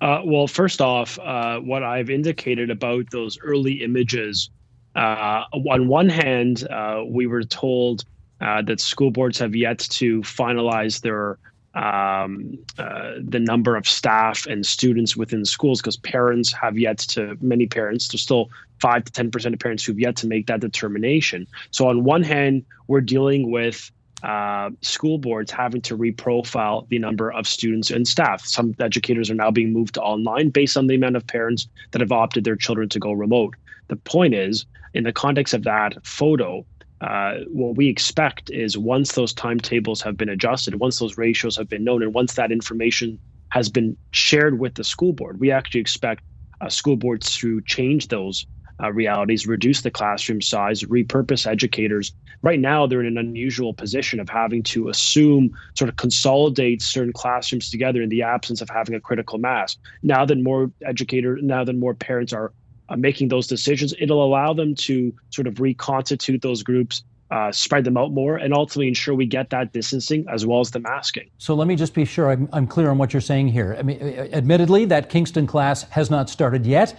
Uh, 0.00 0.20
well, 0.24 0.46
first 0.46 0.80
off, 0.80 1.18
uh, 1.20 1.58
what 1.58 1.82
I've 1.82 2.10
indicated 2.10 2.70
about 2.70 3.10
those 3.10 3.38
early 3.42 3.82
images, 3.82 4.50
uh, 4.94 5.44
on 5.52 5.88
one 5.88 6.08
hand, 6.08 6.68
uh, 6.68 7.02
we 7.06 7.26
were 7.26 7.44
told 7.44 8.04
uh, 8.40 8.60
that 8.62 8.80
school 8.80 9.10
boards 9.10 9.38
have 9.38 9.54
yet 9.54 9.78
to 9.78 10.20
finalize 10.20 11.00
their 11.00 11.38
um, 11.74 12.56
uh, 12.78 13.12
the 13.18 13.40
number 13.40 13.76
of 13.76 13.88
staff 13.88 14.46
and 14.46 14.64
students 14.64 15.16
within 15.16 15.44
schools 15.44 15.80
because 15.80 15.96
parents 15.96 16.52
have 16.52 16.78
yet 16.78 16.98
to 16.98 17.36
many 17.40 17.66
parents 17.66 18.08
there's 18.08 18.22
still 18.22 18.48
5 18.80 19.04
to 19.04 19.24
10% 19.24 19.52
of 19.52 19.58
parents 19.58 19.84
who've 19.84 19.98
yet 19.98 20.16
to 20.16 20.26
make 20.26 20.46
that 20.46 20.60
determination 20.60 21.46
so 21.70 21.88
on 21.88 22.04
one 22.04 22.22
hand 22.22 22.64
we're 22.86 23.00
dealing 23.00 23.50
with 23.50 23.90
uh, 24.24 24.70
school 24.80 25.18
boards 25.18 25.50
having 25.50 25.82
to 25.82 25.98
reprofile 25.98 26.88
the 26.88 26.98
number 26.98 27.30
of 27.30 27.46
students 27.46 27.90
and 27.90 28.08
staff. 28.08 28.40
Some 28.46 28.74
educators 28.80 29.30
are 29.30 29.34
now 29.34 29.50
being 29.50 29.70
moved 29.70 29.94
to 29.94 30.02
online 30.02 30.48
based 30.48 30.78
on 30.78 30.86
the 30.86 30.94
amount 30.94 31.16
of 31.16 31.26
parents 31.26 31.68
that 31.90 32.00
have 32.00 32.10
opted 32.10 32.44
their 32.44 32.56
children 32.56 32.88
to 32.88 32.98
go 32.98 33.12
remote. 33.12 33.54
The 33.88 33.96
point 33.96 34.32
is, 34.32 34.64
in 34.94 35.04
the 35.04 35.12
context 35.12 35.52
of 35.52 35.64
that 35.64 36.06
photo, 36.06 36.64
uh, 37.04 37.40
what 37.48 37.76
we 37.76 37.88
expect 37.88 38.50
is 38.50 38.78
once 38.78 39.12
those 39.12 39.34
timetables 39.34 40.00
have 40.00 40.16
been 40.16 40.30
adjusted, 40.30 40.80
once 40.80 40.98
those 40.98 41.18
ratios 41.18 41.54
have 41.56 41.68
been 41.68 41.84
known, 41.84 42.02
and 42.02 42.14
once 42.14 42.34
that 42.34 42.50
information 42.50 43.20
has 43.50 43.68
been 43.68 43.94
shared 44.12 44.58
with 44.58 44.74
the 44.74 44.84
school 44.84 45.12
board, 45.12 45.38
we 45.38 45.50
actually 45.50 45.82
expect 45.82 46.22
uh, 46.62 46.68
school 46.70 46.96
boards 46.96 47.36
to 47.36 47.60
change 47.62 48.08
those 48.08 48.46
uh, 48.82 48.90
realities, 48.90 49.46
reduce 49.46 49.82
the 49.82 49.90
classroom 49.90 50.40
size, 50.40 50.82
repurpose 50.84 51.46
educators. 51.46 52.10
Right 52.42 52.58
now, 52.58 52.86
they're 52.86 53.00
in 53.00 53.06
an 53.06 53.18
unusual 53.18 53.74
position 53.74 54.18
of 54.18 54.30
having 54.30 54.62
to 54.64 54.88
assume, 54.88 55.50
sort 55.76 55.90
of 55.90 55.96
consolidate 55.96 56.80
certain 56.80 57.12
classrooms 57.12 57.68
together 57.68 58.00
in 58.00 58.08
the 58.08 58.22
absence 58.22 58.62
of 58.62 58.70
having 58.70 58.94
a 58.94 59.00
critical 59.00 59.38
mass. 59.38 59.76
Now 60.02 60.24
that 60.24 60.38
more 60.38 60.72
educators, 60.82 61.40
now 61.42 61.64
that 61.64 61.76
more 61.76 61.94
parents 61.94 62.32
are 62.32 62.52
uh, 62.94 62.96
making 62.96 63.28
those 63.28 63.46
decisions, 63.46 63.92
it'll 63.98 64.24
allow 64.24 64.52
them 64.52 64.74
to 64.76 65.12
sort 65.30 65.46
of 65.46 65.60
reconstitute 65.60 66.42
those 66.42 66.62
groups 66.62 67.02
uh, 67.30 67.50
spread 67.50 67.84
them 67.84 67.96
out 67.96 68.12
more, 68.12 68.36
and 68.36 68.54
ultimately 68.54 68.86
ensure 68.86 69.14
we 69.14 69.26
get 69.26 69.50
that 69.50 69.72
distancing 69.72 70.24
as 70.32 70.46
well 70.46 70.60
as 70.60 70.70
the 70.70 70.78
masking. 70.78 71.28
So 71.38 71.54
let 71.54 71.66
me 71.66 71.74
just 71.74 71.94
be 71.94 72.04
sure 72.04 72.30
I'm, 72.30 72.48
I'm, 72.52 72.66
clear 72.66 72.90
on 72.90 72.98
what 72.98 73.12
you're 73.12 73.20
saying 73.20 73.48
here. 73.48 73.74
I 73.76 73.82
mean, 73.82 74.00
admittedly, 74.00 74.84
that 74.86 75.08
Kingston 75.08 75.46
class 75.46 75.82
has 75.90 76.10
not 76.10 76.30
started 76.30 76.64
yet. 76.64 76.96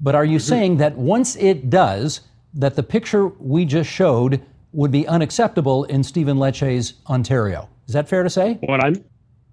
But 0.00 0.14
are 0.14 0.24
you 0.24 0.38
mm-hmm. 0.38 0.48
saying 0.48 0.76
that 0.78 0.96
once 0.96 1.34
it 1.36 1.70
does, 1.70 2.20
that 2.54 2.76
the 2.76 2.82
picture 2.82 3.28
we 3.28 3.64
just 3.64 3.90
showed 3.90 4.40
would 4.72 4.90
be 4.90 5.08
unacceptable 5.08 5.84
in 5.84 6.04
Stephen 6.04 6.36
Lecce's 6.36 6.94
Ontario? 7.08 7.68
Is 7.86 7.94
that 7.94 8.08
fair 8.08 8.22
to 8.22 8.30
say? 8.30 8.58
What 8.60 8.84
I'm 8.84 9.04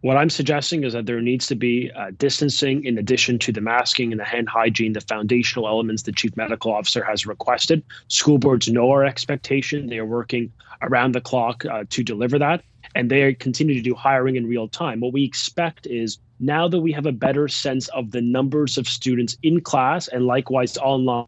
what 0.01 0.17
I'm 0.17 0.31
suggesting 0.31 0.83
is 0.83 0.93
that 0.93 1.05
there 1.05 1.21
needs 1.21 1.45
to 1.47 1.55
be 1.55 1.91
uh, 1.95 2.11
distancing 2.17 2.83
in 2.85 2.97
addition 2.97 3.37
to 3.39 3.51
the 3.51 3.61
masking 3.61 4.11
and 4.11 4.19
the 4.19 4.25
hand 4.25 4.49
hygiene, 4.49 4.93
the 4.93 5.01
foundational 5.01 5.67
elements 5.67 6.03
the 6.03 6.11
chief 6.11 6.35
medical 6.35 6.73
officer 6.73 7.03
has 7.03 7.27
requested. 7.27 7.83
School 8.07 8.39
boards 8.39 8.67
know 8.67 8.89
our 8.89 9.05
expectation. 9.05 9.87
They 9.87 9.99
are 9.99 10.05
working 10.05 10.51
around 10.81 11.13
the 11.13 11.21
clock 11.21 11.63
uh, 11.65 11.83
to 11.91 12.03
deliver 12.03 12.39
that, 12.39 12.63
and 12.95 13.11
they 13.11 13.33
continue 13.35 13.75
to 13.75 13.81
do 13.81 13.93
hiring 13.93 14.37
in 14.37 14.47
real 14.47 14.67
time. 14.67 15.01
What 15.01 15.13
we 15.13 15.23
expect 15.23 15.85
is 15.85 16.17
now 16.39 16.67
that 16.67 16.81
we 16.81 16.91
have 16.93 17.05
a 17.05 17.11
better 17.11 17.47
sense 17.47 17.87
of 17.89 18.09
the 18.09 18.21
numbers 18.21 18.79
of 18.79 18.87
students 18.87 19.37
in 19.43 19.61
class 19.61 20.07
and 20.07 20.25
likewise 20.25 20.75
online, 20.77 21.27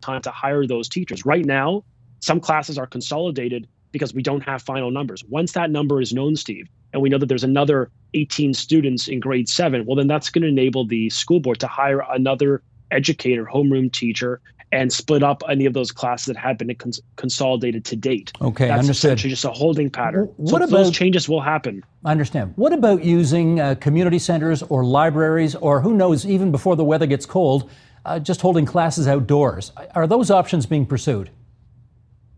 time 0.00 0.22
to 0.22 0.30
hire 0.30 0.66
those 0.66 0.88
teachers. 0.88 1.26
Right 1.26 1.44
now, 1.44 1.84
some 2.20 2.40
classes 2.40 2.78
are 2.78 2.86
consolidated 2.86 3.68
because 3.94 4.12
we 4.12 4.22
don't 4.22 4.42
have 4.42 4.60
final 4.60 4.90
numbers. 4.90 5.24
Once 5.28 5.52
that 5.52 5.70
number 5.70 6.00
is 6.00 6.12
known, 6.12 6.34
Steve, 6.34 6.68
and 6.92 7.00
we 7.00 7.08
know 7.08 7.16
that 7.16 7.26
there's 7.26 7.44
another 7.44 7.90
18 8.12 8.52
students 8.52 9.06
in 9.06 9.20
grade 9.20 9.48
seven, 9.48 9.86
well, 9.86 9.94
then 9.94 10.08
that's 10.08 10.28
going 10.30 10.42
to 10.42 10.48
enable 10.48 10.84
the 10.84 11.08
school 11.10 11.38
board 11.38 11.60
to 11.60 11.68
hire 11.68 12.02
another 12.10 12.60
educator, 12.90 13.44
homeroom 13.46 13.90
teacher, 13.90 14.40
and 14.72 14.92
split 14.92 15.22
up 15.22 15.44
any 15.48 15.64
of 15.64 15.74
those 15.74 15.92
classes 15.92 16.26
that 16.26 16.36
had 16.36 16.58
been 16.58 16.74
cons- 16.74 17.00
consolidated 17.14 17.84
to 17.84 17.94
date. 17.94 18.32
Okay, 18.40 18.66
That's 18.66 18.80
understood. 18.80 19.10
essentially 19.10 19.30
just 19.30 19.44
a 19.44 19.50
holding 19.50 19.88
pattern. 19.88 20.28
What 20.36 20.50
so 20.50 20.56
about, 20.56 20.70
those 20.70 20.90
changes 20.90 21.28
will 21.28 21.40
happen. 21.40 21.84
I 22.04 22.10
understand. 22.10 22.52
What 22.56 22.72
about 22.72 23.04
using 23.04 23.60
uh, 23.60 23.76
community 23.76 24.18
centers 24.18 24.64
or 24.64 24.84
libraries, 24.84 25.54
or 25.54 25.80
who 25.80 25.94
knows, 25.94 26.26
even 26.26 26.50
before 26.50 26.74
the 26.74 26.82
weather 26.82 27.06
gets 27.06 27.26
cold, 27.26 27.70
uh, 28.04 28.18
just 28.18 28.40
holding 28.40 28.66
classes 28.66 29.06
outdoors? 29.06 29.70
Are 29.94 30.08
those 30.08 30.32
options 30.32 30.66
being 30.66 30.86
pursued? 30.86 31.30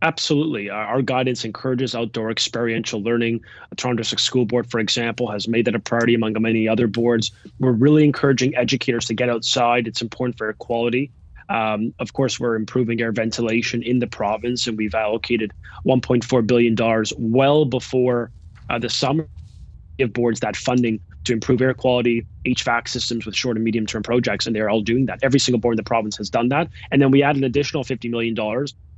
Absolutely. 0.02 0.68
Our 0.68 1.00
guidance 1.00 1.44
encourages 1.44 1.94
outdoor 1.94 2.30
experiential 2.30 3.02
learning. 3.02 3.40
The 3.70 3.76
Toronto 3.76 4.02
School 4.02 4.44
Board, 4.44 4.70
for 4.70 4.78
example, 4.78 5.30
has 5.30 5.48
made 5.48 5.64
that 5.64 5.74
a 5.74 5.78
priority 5.78 6.14
among 6.14 6.34
many 6.40 6.68
other 6.68 6.86
boards. 6.86 7.32
We're 7.58 7.72
really 7.72 8.04
encouraging 8.04 8.54
educators 8.56 9.06
to 9.06 9.14
get 9.14 9.30
outside. 9.30 9.86
It's 9.86 10.02
important 10.02 10.36
for 10.36 10.48
air 10.48 10.52
quality. 10.52 11.10
Um, 11.48 11.94
of 11.98 12.12
course, 12.12 12.38
we're 12.38 12.56
improving 12.56 13.00
air 13.00 13.12
ventilation 13.12 13.82
in 13.82 14.00
the 14.00 14.06
province, 14.06 14.66
and 14.66 14.76
we've 14.76 14.94
allocated 14.94 15.52
$1.4 15.86 16.46
billion 16.46 16.76
well 17.18 17.64
before 17.64 18.30
uh, 18.68 18.78
the 18.78 18.90
summer. 18.90 19.28
Give 19.98 20.12
boards 20.12 20.40
that 20.40 20.56
funding 20.56 21.00
to 21.24 21.32
improve 21.32 21.62
air 21.62 21.72
quality, 21.72 22.26
HVAC 22.44 22.88
systems 22.88 23.24
with 23.24 23.34
short 23.34 23.56
and 23.56 23.64
medium 23.64 23.86
term 23.86 24.02
projects, 24.02 24.46
and 24.46 24.54
they're 24.54 24.68
all 24.68 24.82
doing 24.82 25.06
that. 25.06 25.20
Every 25.22 25.40
single 25.40 25.58
board 25.58 25.74
in 25.74 25.76
the 25.76 25.84
province 25.84 26.16
has 26.18 26.28
done 26.28 26.48
that. 26.50 26.68
And 26.90 27.00
then 27.00 27.10
we 27.10 27.22
add 27.22 27.36
an 27.36 27.44
additional 27.44 27.82
$50 27.82 28.10
million 28.10 28.36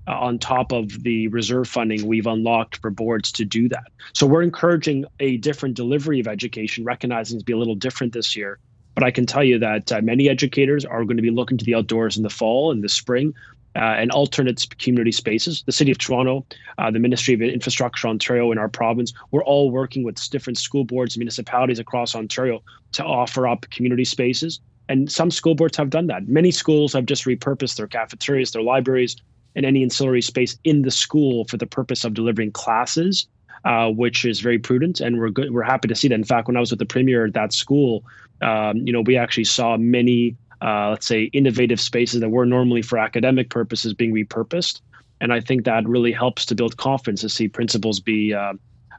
uh, 0.08 0.12
on 0.12 0.38
top 0.38 0.72
of 0.72 1.02
the 1.02 1.28
reserve 1.28 1.68
funding 1.68 2.06
we've 2.06 2.26
unlocked 2.26 2.78
for 2.78 2.90
boards 2.90 3.30
to 3.32 3.44
do 3.44 3.68
that. 3.68 3.84
So 4.14 4.26
we're 4.26 4.42
encouraging 4.42 5.04
a 5.20 5.36
different 5.36 5.76
delivery 5.76 6.18
of 6.18 6.26
education, 6.26 6.84
recognizing 6.84 7.38
to 7.38 7.44
be 7.44 7.52
a 7.52 7.58
little 7.58 7.76
different 7.76 8.12
this 8.12 8.34
year 8.34 8.58
but 8.98 9.06
I 9.06 9.12
can 9.12 9.26
tell 9.26 9.44
you 9.44 9.60
that 9.60 9.92
uh, 9.92 10.00
many 10.00 10.28
educators 10.28 10.84
are 10.84 11.04
going 11.04 11.18
to 11.18 11.22
be 11.22 11.30
looking 11.30 11.56
to 11.56 11.64
the 11.64 11.76
outdoors 11.76 12.16
in 12.16 12.24
the 12.24 12.30
fall 12.30 12.72
and 12.72 12.82
the 12.82 12.88
spring 12.88 13.32
uh, 13.76 13.94
and 13.96 14.10
alternate 14.10 14.66
community 14.80 15.12
spaces. 15.12 15.62
The 15.66 15.70
City 15.70 15.92
of 15.92 15.98
Toronto, 15.98 16.44
uh, 16.78 16.90
the 16.90 16.98
Ministry 16.98 17.32
of 17.34 17.40
Infrastructure 17.40 18.08
Ontario, 18.08 18.50
in 18.50 18.58
our 18.58 18.68
province, 18.68 19.12
we're 19.30 19.44
all 19.44 19.70
working 19.70 20.02
with 20.02 20.16
different 20.30 20.58
school 20.58 20.82
boards, 20.82 21.14
and 21.14 21.20
municipalities 21.20 21.78
across 21.78 22.16
Ontario 22.16 22.60
to 22.90 23.04
offer 23.04 23.46
up 23.46 23.66
community 23.70 24.04
spaces. 24.04 24.58
And 24.88 25.12
some 25.12 25.30
school 25.30 25.54
boards 25.54 25.76
have 25.76 25.90
done 25.90 26.08
that. 26.08 26.26
Many 26.26 26.50
schools 26.50 26.92
have 26.94 27.06
just 27.06 27.24
repurposed 27.24 27.76
their 27.76 27.86
cafeterias, 27.86 28.50
their 28.50 28.62
libraries, 28.62 29.14
and 29.58 29.66
any 29.66 29.82
ancillary 29.82 30.22
space 30.22 30.56
in 30.62 30.82
the 30.82 30.90
school 30.90 31.44
for 31.46 31.56
the 31.56 31.66
purpose 31.66 32.04
of 32.04 32.14
delivering 32.14 32.52
classes, 32.52 33.26
uh, 33.64 33.88
which 33.90 34.24
is 34.24 34.38
very 34.38 34.58
prudent. 34.58 35.00
And 35.00 35.18
we're 35.18 35.30
good. 35.30 35.52
We're 35.52 35.64
happy 35.64 35.88
to 35.88 35.96
see 35.96 36.06
that. 36.06 36.14
In 36.14 36.22
fact, 36.22 36.46
when 36.46 36.56
I 36.56 36.60
was 36.60 36.70
with 36.70 36.78
the 36.78 36.86
premier 36.86 37.26
at 37.26 37.34
that 37.34 37.52
school, 37.52 38.04
um, 38.40 38.76
you 38.76 38.92
know, 38.92 39.00
we 39.00 39.16
actually 39.16 39.44
saw 39.44 39.76
many, 39.76 40.36
uh, 40.62 40.90
let's 40.90 41.08
say, 41.08 41.24
innovative 41.32 41.80
spaces 41.80 42.20
that 42.20 42.28
were 42.28 42.46
normally 42.46 42.82
for 42.82 42.98
academic 42.98 43.50
purposes 43.50 43.92
being 43.94 44.14
repurposed. 44.14 44.80
And 45.20 45.32
I 45.32 45.40
think 45.40 45.64
that 45.64 45.88
really 45.88 46.12
helps 46.12 46.46
to 46.46 46.54
build 46.54 46.76
confidence 46.76 47.22
to 47.22 47.28
see 47.28 47.48
principals 47.48 47.98
be 47.98 48.32
uh, 48.32 48.52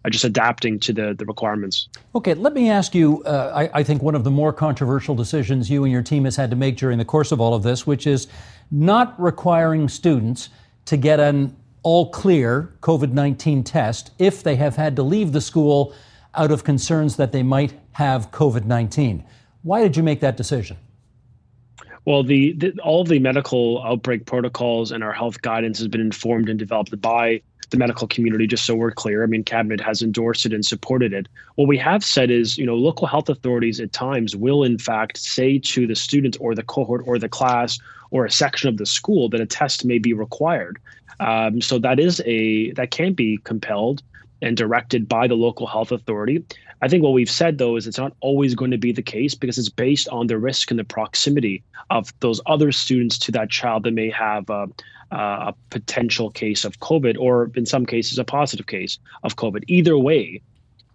just 0.10 0.26
adapting 0.26 0.78
to 0.82 0.92
the, 0.92 1.16
the 1.18 1.26
requirements. 1.26 1.88
Okay, 2.16 2.34
let 2.34 2.54
me 2.54 2.70
ask 2.70 2.94
you 2.94 3.24
uh, 3.24 3.52
I, 3.56 3.80
I, 3.80 3.84
think 3.84 4.02
one 4.02 4.16
of 4.16 4.24
the 4.24 4.32
more 4.32 4.52
controversial 4.52 5.16
decisions 5.16 5.70
you 5.70 5.84
and 5.84 5.92
your 5.92 6.02
team 6.02 6.26
has 6.26 6.36
had 6.36 6.50
to 6.50 6.56
make 6.56 6.78
during 6.78 6.98
the 6.98 7.06
course 7.06 7.32
of 7.32 7.40
all 7.40 7.54
of 7.54 7.64
this, 7.64 7.86
which 7.86 8.08
is 8.08 8.28
not 8.72 9.20
requiring 9.20 9.90
students 9.90 10.50
to 10.86 10.98
get 10.98 11.20
an 11.20 11.56
all 11.84 12.10
clear 12.10 12.74
COVID 12.82 13.12
19 13.12 13.64
test 13.64 14.12
if 14.20 14.44
they 14.44 14.56
have 14.56 14.76
had 14.76 14.96
to 14.96 15.04
leave 15.04 15.32
the 15.32 15.42
school 15.42 15.94
out 16.36 16.52
of 16.52 16.64
concerns 16.64 17.16
that 17.16 17.32
they 17.32 17.44
might 17.44 17.74
have 17.94 18.32
COVID 18.32 18.66
19. 18.66 19.24
Why 19.64 19.82
did 19.82 19.98
you 19.98 20.04
make 20.04 20.20
that 20.22 20.38
decision? 20.38 20.78
Well, 22.06 22.24
the, 22.24 22.54
the, 22.54 22.74
all 22.82 23.04
the 23.04 23.20
medical 23.20 23.84
outbreak 23.84 24.26
protocols 24.26 24.92
and 24.92 25.04
our 25.04 25.14
health 25.14 25.42
guidance 25.42 25.80
has 25.80 25.88
been 25.88 26.02
informed 26.02 26.50
and 26.50 26.58
developed 26.58 27.00
by 27.02 27.42
the 27.70 27.78
medical 27.78 28.08
community. 28.08 28.48
Just 28.48 28.66
so 28.66 28.74
we're 28.74 28.92
clear, 28.92 29.22
I 29.24 29.28
mean, 29.28 29.44
cabinet 29.44 29.80
has 29.82 30.02
endorsed 30.02 30.46
it 30.46 30.54
and 30.54 30.66
supported 30.66 31.14
it. 31.14 31.28
What 31.56 31.68
we 31.68 31.78
have 31.78 32.04
said 32.04 32.32
is, 32.32 32.58
you 32.58 32.66
know, 32.66 32.76
local 32.76 33.06
health 33.06 33.30
authorities 33.30 33.80
at 33.80 33.92
times 33.92 34.36
will, 34.36 34.64
in 34.64 34.78
fact, 34.80 35.18
say 35.18 35.60
to 35.60 35.86
the 35.86 35.96
student 35.96 36.38
or 36.40 36.56
the 36.56 36.64
cohort 36.64 37.04
or 37.06 37.20
the 37.20 37.30
class 37.30 37.80
or 38.12 38.26
a 38.26 38.32
section 38.32 38.70
of 38.70 38.78
the 38.78 38.86
school 38.86 39.30
that 39.30 39.42
a 39.42 39.46
test 39.46 39.86
may 39.86 39.98
be 39.98 40.14
required. 40.14 40.80
Um, 41.20 41.62
so 41.62 41.80
that 41.80 42.00
is 42.00 42.22
a 42.26 42.72
that 42.72 42.92
can 42.92 43.14
be 43.14 43.40
compelled 43.44 44.02
and 44.42 44.56
directed 44.56 45.08
by 45.08 45.28
the 45.28 45.36
local 45.36 45.68
health 45.68 45.92
authority. 45.92 46.44
I 46.82 46.88
think 46.88 47.04
what 47.04 47.14
we've 47.14 47.30
said 47.30 47.58
though 47.58 47.76
is 47.76 47.88
it's 47.88 47.98
not 47.98 48.16
always 48.22 48.56
going 48.56 48.72
to 48.72 48.78
be 48.78 48.92
the 48.92 49.02
case 49.02 49.36
because 49.36 49.58
it's 49.58 49.70
based 49.70 50.08
on 50.10 50.28
the 50.28 50.38
risk 50.38 50.72
and 50.72 50.80
the 50.80 50.86
proximity 50.86 51.62
of 51.90 52.14
those 52.22 52.40
other 52.46 52.72
students 52.72 53.18
to 53.20 53.32
that 53.34 53.50
child 53.50 53.84
that 53.84 53.92
may 53.92 54.10
have 54.10 54.50
a, 54.50 54.70
a 55.12 55.54
potential 55.70 56.30
case 56.30 56.64
of 56.64 56.80
COVID 56.80 57.18
or 57.20 57.52
in 57.56 57.66
some 57.66 57.86
cases 57.86 58.18
a 58.18 58.24
positive 58.24 58.68
case 58.68 58.98
of 59.24 59.36
COVID. 59.36 59.66
Either 59.68 59.98
way, 59.98 60.42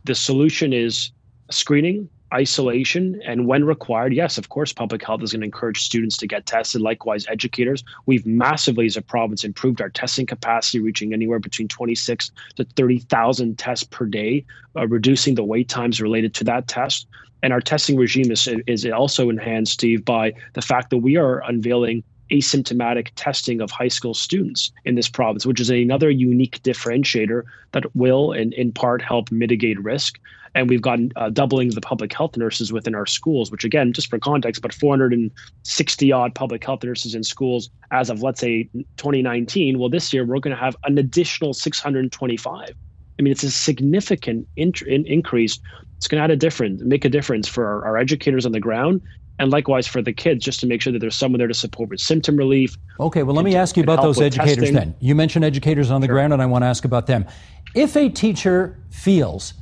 the 0.04 0.14
solution 0.14 0.72
is 0.72 1.10
screening 1.50 2.08
isolation 2.34 3.20
and 3.24 3.46
when 3.46 3.64
required 3.64 4.12
yes 4.12 4.36
of 4.38 4.48
course 4.48 4.72
public 4.72 5.04
health 5.04 5.22
is 5.22 5.32
going 5.32 5.40
to 5.40 5.44
encourage 5.44 5.84
students 5.84 6.16
to 6.16 6.26
get 6.26 6.46
tested. 6.46 6.80
Likewise 6.80 7.26
educators. 7.28 7.84
We've 8.06 8.26
massively 8.26 8.86
as 8.86 8.96
a 8.96 9.02
province 9.02 9.44
improved 9.44 9.80
our 9.80 9.90
testing 9.90 10.26
capacity 10.26 10.80
reaching 10.80 11.12
anywhere 11.12 11.38
between 11.38 11.68
26 11.68 12.30
to 12.56 12.64
30,000 12.64 13.58
tests 13.58 13.84
per 13.84 14.06
day 14.06 14.44
uh, 14.76 14.86
reducing 14.88 15.34
the 15.34 15.44
wait 15.44 15.68
times 15.68 16.00
related 16.00 16.34
to 16.34 16.44
that 16.44 16.66
test. 16.68 17.06
And 17.42 17.52
our 17.52 17.60
testing 17.60 17.96
regime 17.96 18.30
is, 18.32 18.48
is 18.66 18.86
also 18.86 19.30
enhanced 19.30 19.74
steve 19.74 20.04
by 20.04 20.32
the 20.54 20.62
fact 20.62 20.90
that 20.90 20.98
we 20.98 21.16
are 21.16 21.42
unveiling 21.44 22.02
asymptomatic 22.34 23.08
testing 23.14 23.60
of 23.60 23.70
high 23.70 23.88
school 23.88 24.14
students 24.14 24.72
in 24.84 24.94
this 24.94 25.08
province, 25.08 25.46
which 25.46 25.60
is 25.60 25.70
another 25.70 26.10
unique 26.10 26.62
differentiator 26.62 27.42
that 27.72 27.94
will, 27.94 28.32
in, 28.32 28.52
in 28.52 28.72
part, 28.72 29.02
help 29.02 29.30
mitigate 29.30 29.82
risk. 29.82 30.18
And 30.56 30.68
we've 30.68 30.82
gotten 30.82 31.10
uh, 31.16 31.30
doubling 31.30 31.70
the 31.70 31.80
public 31.80 32.12
health 32.12 32.36
nurses 32.36 32.72
within 32.72 32.94
our 32.94 33.06
schools, 33.06 33.50
which, 33.50 33.64
again, 33.64 33.92
just 33.92 34.08
for 34.08 34.18
context, 34.18 34.62
but 34.62 34.72
460 34.72 36.12
odd 36.12 36.34
public 36.34 36.64
health 36.64 36.84
nurses 36.84 37.14
in 37.14 37.24
schools 37.24 37.70
as 37.90 38.08
of, 38.08 38.22
let's 38.22 38.40
say, 38.40 38.68
2019. 38.96 39.78
Well, 39.78 39.88
this 39.88 40.12
year 40.12 40.24
we're 40.24 40.38
going 40.38 40.56
to 40.56 40.62
have 40.62 40.76
an 40.84 40.96
additional 40.96 41.54
625. 41.54 42.70
I 43.18 43.22
mean, 43.22 43.32
it's 43.32 43.42
a 43.42 43.50
significant 43.50 44.46
in- 44.56 44.72
increase. 44.86 45.58
It's 45.96 46.06
going 46.06 46.20
to 46.20 46.24
add 46.24 46.30
a 46.30 46.36
difference, 46.36 46.82
make 46.82 47.04
a 47.04 47.08
difference 47.08 47.48
for 47.48 47.66
our, 47.66 47.84
our 47.86 47.96
educators 47.96 48.46
on 48.46 48.52
the 48.52 48.60
ground 48.60 49.00
and 49.38 49.50
likewise 49.50 49.86
for 49.86 50.00
the 50.00 50.12
kids, 50.12 50.44
just 50.44 50.60
to 50.60 50.66
make 50.66 50.80
sure 50.80 50.92
that 50.92 51.00
there's 51.00 51.16
someone 51.16 51.38
there 51.38 51.48
to 51.48 51.54
support 51.54 51.90
with 51.90 52.00
symptom 52.00 52.36
relief. 52.36 52.76
Okay, 53.00 53.22
well, 53.22 53.34
let 53.34 53.44
me 53.44 53.56
ask 53.56 53.76
you 53.76 53.82
about 53.82 54.02
those 54.02 54.20
educators 54.20 54.56
testing. 54.56 54.74
then. 54.74 54.94
You 55.00 55.14
mentioned 55.14 55.44
educators 55.44 55.90
on 55.90 56.00
the 56.00 56.06
sure. 56.06 56.14
ground, 56.14 56.32
and 56.32 56.40
I 56.40 56.46
want 56.46 56.62
to 56.62 56.66
ask 56.66 56.84
about 56.84 57.06
them. 57.06 57.26
If 57.74 57.96
a 57.96 58.08
teacher 58.08 58.78
feels 58.90 59.54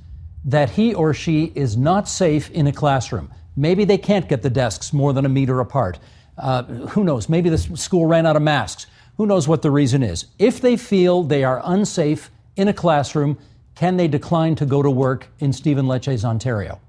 that 0.44 0.70
he 0.70 0.92
or 0.94 1.14
she 1.14 1.52
is 1.54 1.76
not 1.76 2.08
safe 2.08 2.50
in 2.50 2.66
a 2.66 2.72
classroom, 2.72 3.32
maybe 3.56 3.84
they 3.84 3.98
can't 3.98 4.28
get 4.28 4.42
the 4.42 4.50
desks 4.50 4.92
more 4.92 5.12
than 5.12 5.24
a 5.24 5.28
meter 5.28 5.60
apart. 5.60 5.98
Uh, 6.36 6.64
who 6.64 7.04
knows? 7.04 7.28
Maybe 7.28 7.48
the 7.48 7.58
school 7.58 8.06
ran 8.06 8.26
out 8.26 8.36
of 8.36 8.42
masks. 8.42 8.86
Who 9.16 9.26
knows 9.26 9.46
what 9.46 9.62
the 9.62 9.70
reason 9.70 10.02
is? 10.02 10.26
If 10.38 10.60
they 10.60 10.76
feel 10.76 11.22
they 11.22 11.44
are 11.44 11.60
unsafe 11.64 12.30
in 12.56 12.68
a 12.68 12.72
classroom, 12.72 13.38
can 13.74 13.96
they 13.96 14.08
decline 14.08 14.54
to 14.56 14.66
go 14.66 14.82
to 14.82 14.90
work 14.90 15.28
in 15.38 15.52
Stephen 15.52 15.86
Lecce's 15.86 16.24
Ontario? 16.24 16.80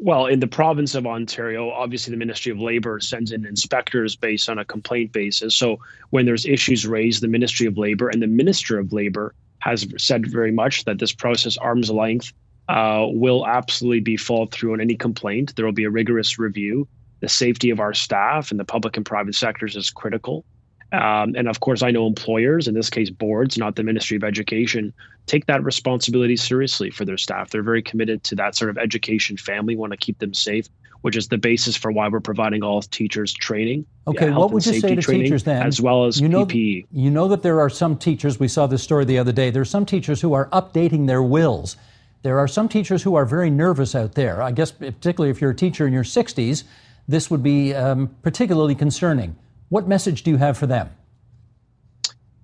Well, 0.00 0.26
in 0.26 0.38
the 0.38 0.46
province 0.46 0.94
of 0.94 1.06
Ontario, 1.06 1.70
obviously 1.70 2.12
the 2.12 2.18
Ministry 2.18 2.52
of 2.52 2.60
Labor 2.60 3.00
sends 3.00 3.32
in 3.32 3.44
inspectors 3.44 4.14
based 4.14 4.48
on 4.48 4.58
a 4.58 4.64
complaint 4.64 5.12
basis. 5.12 5.56
So 5.56 5.80
when 6.10 6.24
there's 6.24 6.46
issues 6.46 6.86
raised, 6.86 7.20
the 7.20 7.28
Ministry 7.28 7.66
of 7.66 7.76
Labor 7.76 8.08
and 8.08 8.22
the 8.22 8.28
Minister 8.28 8.78
of 8.78 8.92
Labor 8.92 9.34
has 9.58 9.88
said 9.96 10.30
very 10.30 10.52
much 10.52 10.84
that 10.84 11.00
this 11.00 11.12
process, 11.12 11.56
arm's 11.56 11.90
length, 11.90 12.32
uh, 12.68 13.06
will 13.08 13.44
absolutely 13.44 13.98
be 13.98 14.16
followed 14.16 14.52
through 14.52 14.74
on 14.74 14.80
any 14.80 14.94
complaint. 14.94 15.56
There 15.56 15.64
will 15.64 15.72
be 15.72 15.84
a 15.84 15.90
rigorous 15.90 16.38
review. 16.38 16.86
The 17.20 17.28
safety 17.28 17.70
of 17.70 17.80
our 17.80 17.92
staff 17.92 18.52
in 18.52 18.56
the 18.56 18.64
public 18.64 18.96
and 18.96 19.04
private 19.04 19.34
sectors 19.34 19.74
is 19.74 19.90
critical. 19.90 20.44
Um, 20.92 21.34
and 21.36 21.48
of 21.48 21.60
course, 21.60 21.82
I 21.82 21.90
know 21.90 22.06
employers, 22.06 22.66
in 22.66 22.74
this 22.74 22.88
case, 22.88 23.10
boards, 23.10 23.58
not 23.58 23.76
the 23.76 23.82
Ministry 23.82 24.16
of 24.16 24.24
Education, 24.24 24.92
take 25.26 25.46
that 25.46 25.62
responsibility 25.62 26.36
seriously 26.36 26.90
for 26.90 27.04
their 27.04 27.18
staff. 27.18 27.50
They're 27.50 27.62
very 27.62 27.82
committed 27.82 28.24
to 28.24 28.34
that 28.36 28.56
sort 28.56 28.70
of 28.70 28.78
education 28.78 29.36
family, 29.36 29.76
want 29.76 29.92
to 29.92 29.98
keep 29.98 30.18
them 30.18 30.32
safe, 30.32 30.66
which 31.02 31.16
is 31.16 31.28
the 31.28 31.36
basis 31.36 31.76
for 31.76 31.92
why 31.92 32.08
we're 32.08 32.20
providing 32.20 32.62
all 32.62 32.80
teachers 32.80 33.34
training. 33.34 33.84
Okay, 34.06 34.30
what 34.30 34.50
would 34.50 34.64
you 34.64 34.80
say 34.80 34.94
to 34.94 35.02
teachers 35.02 35.44
then? 35.44 35.62
As 35.66 35.80
well 35.80 36.06
as 36.06 36.20
you 36.20 36.28
know, 36.28 36.46
PPE. 36.46 36.86
You 36.90 37.10
know 37.10 37.28
that 37.28 37.42
there 37.42 37.60
are 37.60 37.70
some 37.70 37.96
teachers, 37.98 38.40
we 38.40 38.48
saw 38.48 38.66
this 38.66 38.82
story 38.82 39.04
the 39.04 39.18
other 39.18 39.32
day, 39.32 39.50
there 39.50 39.62
are 39.62 39.66
some 39.66 39.84
teachers 39.84 40.22
who 40.22 40.32
are 40.32 40.48
updating 40.50 41.06
their 41.06 41.22
wills. 41.22 41.76
There 42.22 42.38
are 42.38 42.48
some 42.48 42.68
teachers 42.68 43.02
who 43.02 43.14
are 43.14 43.24
very 43.24 43.50
nervous 43.50 43.94
out 43.94 44.14
there. 44.14 44.42
I 44.42 44.50
guess, 44.52 44.72
particularly 44.72 45.30
if 45.30 45.40
you're 45.40 45.50
a 45.50 45.56
teacher 45.56 45.86
in 45.86 45.92
your 45.92 46.02
60s, 46.02 46.64
this 47.06 47.30
would 47.30 47.42
be 47.42 47.74
um, 47.74 48.08
particularly 48.22 48.74
concerning. 48.74 49.36
What 49.68 49.86
message 49.86 50.22
do 50.22 50.30
you 50.30 50.36
have 50.38 50.56
for 50.56 50.66
them? 50.66 50.90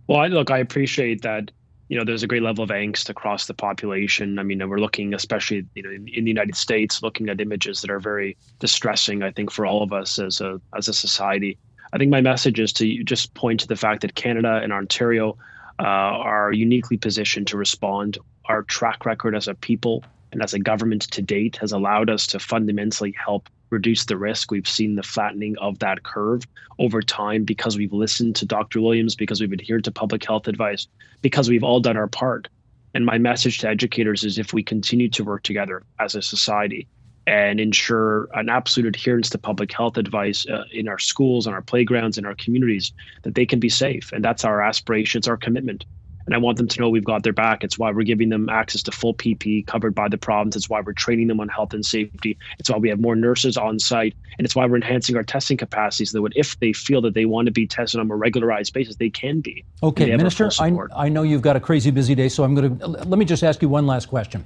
Well, 0.06 0.20
I, 0.20 0.26
look, 0.26 0.50
I 0.50 0.58
appreciate 0.58 1.22
that. 1.22 1.50
You 1.88 1.98
know, 1.98 2.04
there's 2.04 2.22
a 2.22 2.26
great 2.26 2.42
level 2.42 2.64
of 2.64 2.70
angst 2.70 3.10
across 3.10 3.46
the 3.46 3.54
population. 3.54 4.38
I 4.38 4.42
mean, 4.42 4.66
we're 4.68 4.80
looking, 4.80 5.12
especially 5.14 5.66
you 5.74 5.82
know, 5.82 5.90
in, 5.90 6.08
in 6.08 6.24
the 6.24 6.30
United 6.30 6.56
States, 6.56 7.02
looking 7.02 7.28
at 7.28 7.40
images 7.40 7.82
that 7.82 7.90
are 7.90 8.00
very 8.00 8.36
distressing. 8.58 9.22
I 9.22 9.30
think 9.30 9.50
for 9.50 9.66
all 9.66 9.82
of 9.82 9.92
us 9.92 10.18
as 10.18 10.40
a 10.40 10.60
as 10.76 10.88
a 10.88 10.94
society. 10.94 11.58
I 11.92 11.98
think 11.98 12.10
my 12.10 12.20
message 12.20 12.58
is 12.58 12.72
to 12.74 13.04
just 13.04 13.34
point 13.34 13.60
to 13.60 13.68
the 13.68 13.76
fact 13.76 14.00
that 14.00 14.14
Canada 14.14 14.60
and 14.62 14.72
Ontario 14.72 15.36
uh, 15.78 15.82
are 15.82 16.52
uniquely 16.52 16.96
positioned 16.96 17.46
to 17.48 17.56
respond. 17.56 18.18
Our 18.46 18.62
track 18.62 19.04
record 19.04 19.36
as 19.36 19.46
a 19.46 19.54
people 19.54 20.04
and 20.32 20.42
as 20.42 20.54
a 20.54 20.58
government 20.58 21.02
to 21.12 21.22
date 21.22 21.56
has 21.56 21.72
allowed 21.72 22.10
us 22.10 22.26
to 22.28 22.38
fundamentally 22.38 23.12
help 23.12 23.48
reduce 23.74 24.06
the 24.06 24.16
risk. 24.16 24.50
We've 24.50 24.68
seen 24.68 24.94
the 24.94 25.02
flattening 25.02 25.56
of 25.58 25.78
that 25.80 26.02
curve 26.04 26.44
over 26.78 27.02
time 27.02 27.44
because 27.44 27.76
we've 27.76 27.92
listened 27.92 28.36
to 28.36 28.46
Dr. 28.46 28.80
Williams, 28.80 29.14
because 29.14 29.40
we've 29.40 29.52
adhered 29.52 29.84
to 29.84 29.92
public 29.92 30.24
health 30.24 30.48
advice, 30.48 30.88
because 31.20 31.50
we've 31.50 31.64
all 31.64 31.80
done 31.80 31.96
our 31.96 32.06
part. 32.06 32.48
And 32.94 33.04
my 33.04 33.18
message 33.18 33.58
to 33.58 33.68
educators 33.68 34.24
is 34.24 34.38
if 34.38 34.52
we 34.52 34.62
continue 34.62 35.10
to 35.10 35.24
work 35.24 35.42
together 35.42 35.82
as 35.98 36.14
a 36.14 36.22
society 36.22 36.86
and 37.26 37.58
ensure 37.58 38.28
an 38.34 38.48
absolute 38.48 38.86
adherence 38.86 39.30
to 39.30 39.38
public 39.38 39.72
health 39.72 39.96
advice 39.96 40.46
uh, 40.46 40.64
in 40.72 40.88
our 40.88 40.98
schools, 40.98 41.46
on 41.46 41.54
our 41.54 41.62
playgrounds, 41.62 42.18
in 42.18 42.24
our 42.24 42.34
communities, 42.34 42.92
that 43.22 43.34
they 43.34 43.46
can 43.46 43.58
be 43.58 43.68
safe. 43.68 44.12
And 44.12 44.24
that's 44.24 44.44
our 44.44 44.62
aspiration, 44.62 45.18
it's 45.18 45.28
our 45.28 45.36
commitment 45.36 45.84
and 46.26 46.34
I 46.34 46.38
want 46.38 46.58
them 46.58 46.68
to 46.68 46.80
know 46.80 46.88
we've 46.88 47.04
got 47.04 47.22
their 47.22 47.32
back. 47.32 47.64
It's 47.64 47.78
why 47.78 47.90
we're 47.90 48.04
giving 48.04 48.28
them 48.28 48.48
access 48.48 48.82
to 48.84 48.92
full 48.92 49.14
PPE 49.14 49.66
covered 49.66 49.94
by 49.94 50.08
the 50.08 50.16
province. 50.16 50.56
It's 50.56 50.68
why 50.68 50.80
we're 50.80 50.92
training 50.92 51.28
them 51.28 51.40
on 51.40 51.48
health 51.48 51.74
and 51.74 51.84
safety. 51.84 52.38
It's 52.58 52.70
why 52.70 52.78
we 52.78 52.88
have 52.88 53.00
more 53.00 53.14
nurses 53.14 53.56
on 53.56 53.78
site, 53.78 54.14
and 54.38 54.44
it's 54.44 54.56
why 54.56 54.66
we're 54.66 54.76
enhancing 54.76 55.16
our 55.16 55.22
testing 55.22 55.56
capacities 55.56 56.12
so 56.12 56.22
that 56.22 56.32
if 56.34 56.58
they 56.60 56.72
feel 56.72 57.00
that 57.02 57.14
they 57.14 57.26
want 57.26 57.46
to 57.46 57.52
be 57.52 57.66
tested 57.66 58.00
on 58.00 58.10
a 58.10 58.16
regularized 58.16 58.72
basis, 58.72 58.96
they 58.96 59.10
can 59.10 59.40
be. 59.40 59.64
Okay, 59.82 60.14
Minister, 60.16 60.50
I, 60.58 60.72
I 60.94 61.08
know 61.08 61.22
you've 61.22 61.42
got 61.42 61.56
a 61.56 61.60
crazy 61.60 61.90
busy 61.90 62.14
day, 62.14 62.28
so 62.28 62.44
I'm 62.44 62.54
going 62.54 62.78
to 62.78 62.86
let 62.86 63.18
me 63.18 63.24
just 63.24 63.42
ask 63.42 63.60
you 63.62 63.68
one 63.68 63.86
last 63.86 64.06
question. 64.06 64.44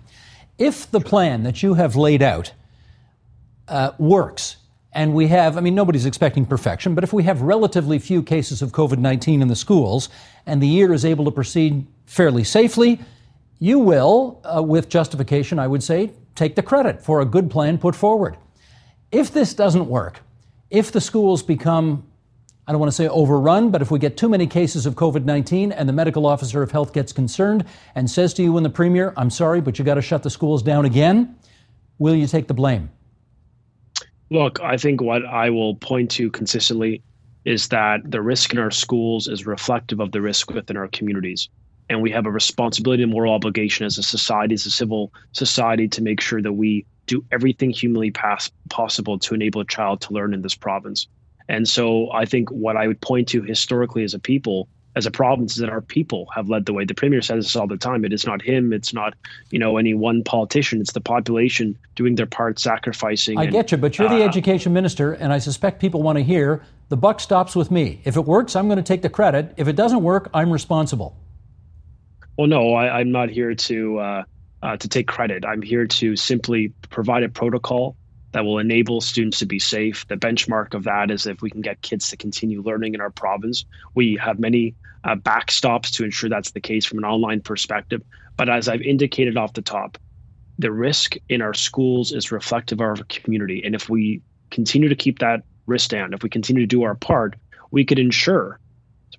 If 0.59 0.91
the 0.91 1.01
plan 1.01 1.45
that 1.45 1.63
you 1.63 1.75
have 1.75 1.95
laid 1.95 2.21
out 2.21 2.53
uh, 3.69 3.93
works, 3.99 4.57
and 4.99 5.15
we 5.15 5.29
have, 5.29 5.57
I 5.57 5.61
mean, 5.61 5.77
nobody's 5.77 6.07
expecting 6.07 6.45
perfection, 6.45 6.97
but 6.97 7.05
if 7.05 7.13
we 7.13 7.23
have 7.23 7.41
relatively 7.41 8.01
few 8.01 8.21
cases 8.21 8.63
of 8.63 8.73
COVID 8.73 8.99
19 8.99 9.43
in 9.43 9.47
the 9.47 9.55
schools 9.55 10.09
and 10.45 10.61
the 10.61 10.67
year 10.67 10.93
is 10.93 11.05
able 11.05 11.25
to 11.27 11.31
proceed 11.31 11.87
fairly 12.07 12.43
safely, 12.43 12.99
you 13.61 13.79
will, 13.79 14.41
uh, 14.43 14.61
with 14.61 14.89
justification, 14.89 15.61
I 15.61 15.69
would 15.69 15.85
say, 15.85 16.11
take 16.35 16.57
the 16.57 16.65
credit 16.65 17.01
for 17.01 17.21
a 17.21 17.25
good 17.25 17.49
plan 17.49 17.79
put 17.79 17.95
forward. 17.95 18.39
If 19.13 19.33
this 19.33 19.55
doesn't 19.55 19.87
work, 19.87 20.19
if 20.69 20.91
the 20.91 21.01
schools 21.01 21.45
become, 21.45 22.05
I 22.67 22.73
don't 22.73 22.81
want 22.81 22.91
to 22.91 22.97
say 22.97 23.07
overrun, 23.07 23.71
but 23.71 23.83
if 23.83 23.93
we 23.93 24.01
get 24.01 24.17
too 24.17 24.29
many 24.29 24.49
cases 24.49 24.85
of 24.85 24.97
COVID 24.97 25.25
19 25.25 25.71
and 25.71 25.89
the 25.89 25.93
medical 25.93 26.27
officer 26.27 26.61
of 26.61 26.73
health 26.73 26.93
gets 26.93 27.13
concerned 27.13 27.65
and 27.95 28.11
says 28.11 28.35
to 28.35 28.43
you 28.43 28.57
and 28.57 28.67
the 28.67 28.71
premier, 28.71 29.15
I'm 29.17 29.31
sorry, 29.31 29.61
but 29.61 29.79
you 29.79 29.85
got 29.85 29.95
to 29.95 30.03
shut 30.03 30.25
the 30.25 30.31
schools 30.31 30.61
down 30.61 30.87
again, 30.87 31.37
will 31.99 32.17
you 32.17 32.27
take 32.27 32.49
the 32.49 32.55
blame? 32.55 32.91
Look, 34.31 34.61
I 34.61 34.77
think 34.77 35.01
what 35.01 35.25
I 35.25 35.51
will 35.51 35.75
point 35.77 36.11
to 36.13 36.31
consistently 36.31 37.03
is 37.45 37.69
that 37.69 38.01
the 38.05 38.21
risk 38.21 38.53
in 38.53 38.59
our 38.59 38.71
schools 38.71 39.27
is 39.27 39.47
reflective 39.47 40.01
of 40.01 40.13
the 40.13 40.21
risk 40.21 40.51
within 40.51 40.77
our 40.77 40.89
communities. 40.89 41.49
And 41.89 42.03
we 42.03 42.11
have 42.11 42.27
a 42.27 42.31
responsibility 42.31 43.03
and 43.03 43.11
moral 43.11 43.33
obligation 43.33 43.87
as 43.87 43.97
a 43.97 44.03
society, 44.03 44.55
as 44.55 44.67
a 44.67 44.71
civil 44.71 45.13
society, 45.33 45.89
to 45.89 46.03
make 46.03 46.21
sure 46.21 46.43
that 46.43 46.53
we 46.53 46.85
do 47.07 47.25
everything 47.33 47.71
humanly 47.71 48.11
pass- 48.11 48.51
possible 48.69 49.19
to 49.21 49.35
enable 49.35 49.63
a 49.63 49.67
child 49.67 50.03
to 50.03 50.13
learn 50.13 50.35
in 50.35 50.43
this 50.43 50.55
province. 50.55 51.09
And 51.49 51.67
so 51.67 52.13
I 52.13 52.27
think 52.27 52.51
what 52.51 52.77
I 52.77 52.87
would 52.87 53.01
point 53.01 53.29
to 53.29 53.41
historically 53.41 54.05
as 54.05 54.13
a 54.13 54.19
people 54.19 54.69
as 54.97 55.07
a 55.07 55.11
province 55.11 55.53
is 55.53 55.59
that 55.59 55.71
our 55.71 55.81
people 55.81 56.27
have 56.35 56.49
led 56.49 56.67
the 56.67 56.73
way. 56.73 56.85
The 56.85 56.95
premier 56.95 57.23
says 57.23 57.45
this 57.45 57.57
all 57.57 57.67
the 57.67 57.77
time. 57.77 58.05
It 58.05 58.13
is 58.13 58.27
not 58.27 58.43
him. 58.43 58.73
It's 58.73 58.93
not 58.93 59.15
you 59.51 59.59
know 59.59 59.77
any 59.77 59.95
one 59.95 60.25
politician. 60.25 60.81
It's 60.81 60.93
the 60.93 61.01
population 61.01 61.79
doing 61.95 62.15
their 62.17 62.27
part, 62.27 62.59
sacrificing. 62.59 63.39
I 63.39 63.45
and, 63.45 63.53
get 63.53 63.71
you, 63.71 63.79
but 63.79 63.99
you're 63.99 64.09
uh, 64.09 64.17
the 64.17 64.23
education 64.23 64.73
minister, 64.73 65.13
and 65.13 65.33
I 65.33 65.39
suspect 65.39 65.81
people 65.81 66.03
want 66.03 66.19
to 66.19 66.25
hear 66.25 66.63
the 66.89 66.97
buck 66.97 67.21
stops 67.21 67.55
with 67.55 67.71
me. 67.71 68.01
If 68.05 68.17
it 68.17 68.25
works, 68.25 68.57
I'm 68.57 68.67
going 68.67 68.79
to 68.79 68.83
take 68.83 69.03
the 69.03 69.11
credit. 69.11 69.55
If 69.57 69.69
it 69.69 69.77
doesn't 69.77 70.03
work, 70.03 70.31
I'm 70.33 70.51
responsible. 70.51 71.17
Well, 72.37 72.47
no, 72.47 72.73
I, 72.75 73.01
am 73.01 73.13
not 73.13 73.31
here 73.31 73.55
to 73.55 73.99
uh, 73.99 74.23
uh, 74.63 74.77
to 74.77 74.89
take 74.89 75.07
credit. 75.07 75.45
I'm 75.45 75.63
here 75.63 75.87
to 75.87 76.17
simply 76.17 76.73
provide 76.91 77.23
a 77.23 77.29
protocol 77.29 77.97
that 78.33 78.45
will 78.45 78.59
enable 78.59 79.01
students 79.01 79.39
to 79.39 79.47
be 79.47 79.59
safe. 79.59 80.07
The 80.09 80.17
benchmark 80.17 80.75
of 80.75 80.85
that 80.85 81.11
is 81.11 81.27
if 81.27 81.41
we 81.41 81.51
can 81.51 81.63
get 81.63 81.83
kids 81.83 82.11
to 82.11 82.17
continue 82.17 82.63
learning 82.63 82.95
in 82.95 83.01
our 83.01 83.11
province. 83.11 83.65
We 83.95 84.17
have 84.17 84.39
many 84.39 84.75
uh, 85.05 85.17
backstops 85.17 85.91
to 85.93 86.05
ensure 86.05 86.29
that's 86.29 86.51
the 86.51 86.61
case 86.61 86.85
from 86.85 86.99
an 86.99 87.05
online 87.05 87.41
perspective. 87.41 88.03
But 88.37 88.49
as 88.49 88.69
I've 88.69 88.83
indicated 88.83 89.37
off 89.37 89.55
the 89.55 89.63
top, 89.63 89.99
the 90.59 90.73
risk 90.73 91.17
in 91.29 91.41
our 91.41 91.55
schools 91.55 92.13
is 92.13 92.33
reflective 92.33 92.81
of 92.81 92.83
our 92.83 92.97
community. 93.09 93.63
And 93.65 93.75
if 93.75 93.89
we 93.89 94.21
continue 94.51 94.89
to 94.89 94.97
keep 94.97 95.21
that 95.21 95.43
risk 95.67 95.91
down, 95.91 96.13
if 96.13 96.23
we 96.23 96.29
continue 96.29 96.63
to 96.63 96.67
do 96.67 96.83
our 96.83 96.95
part, 96.95 97.37
we 97.71 97.85
could 97.85 97.99
ensure 97.99 98.59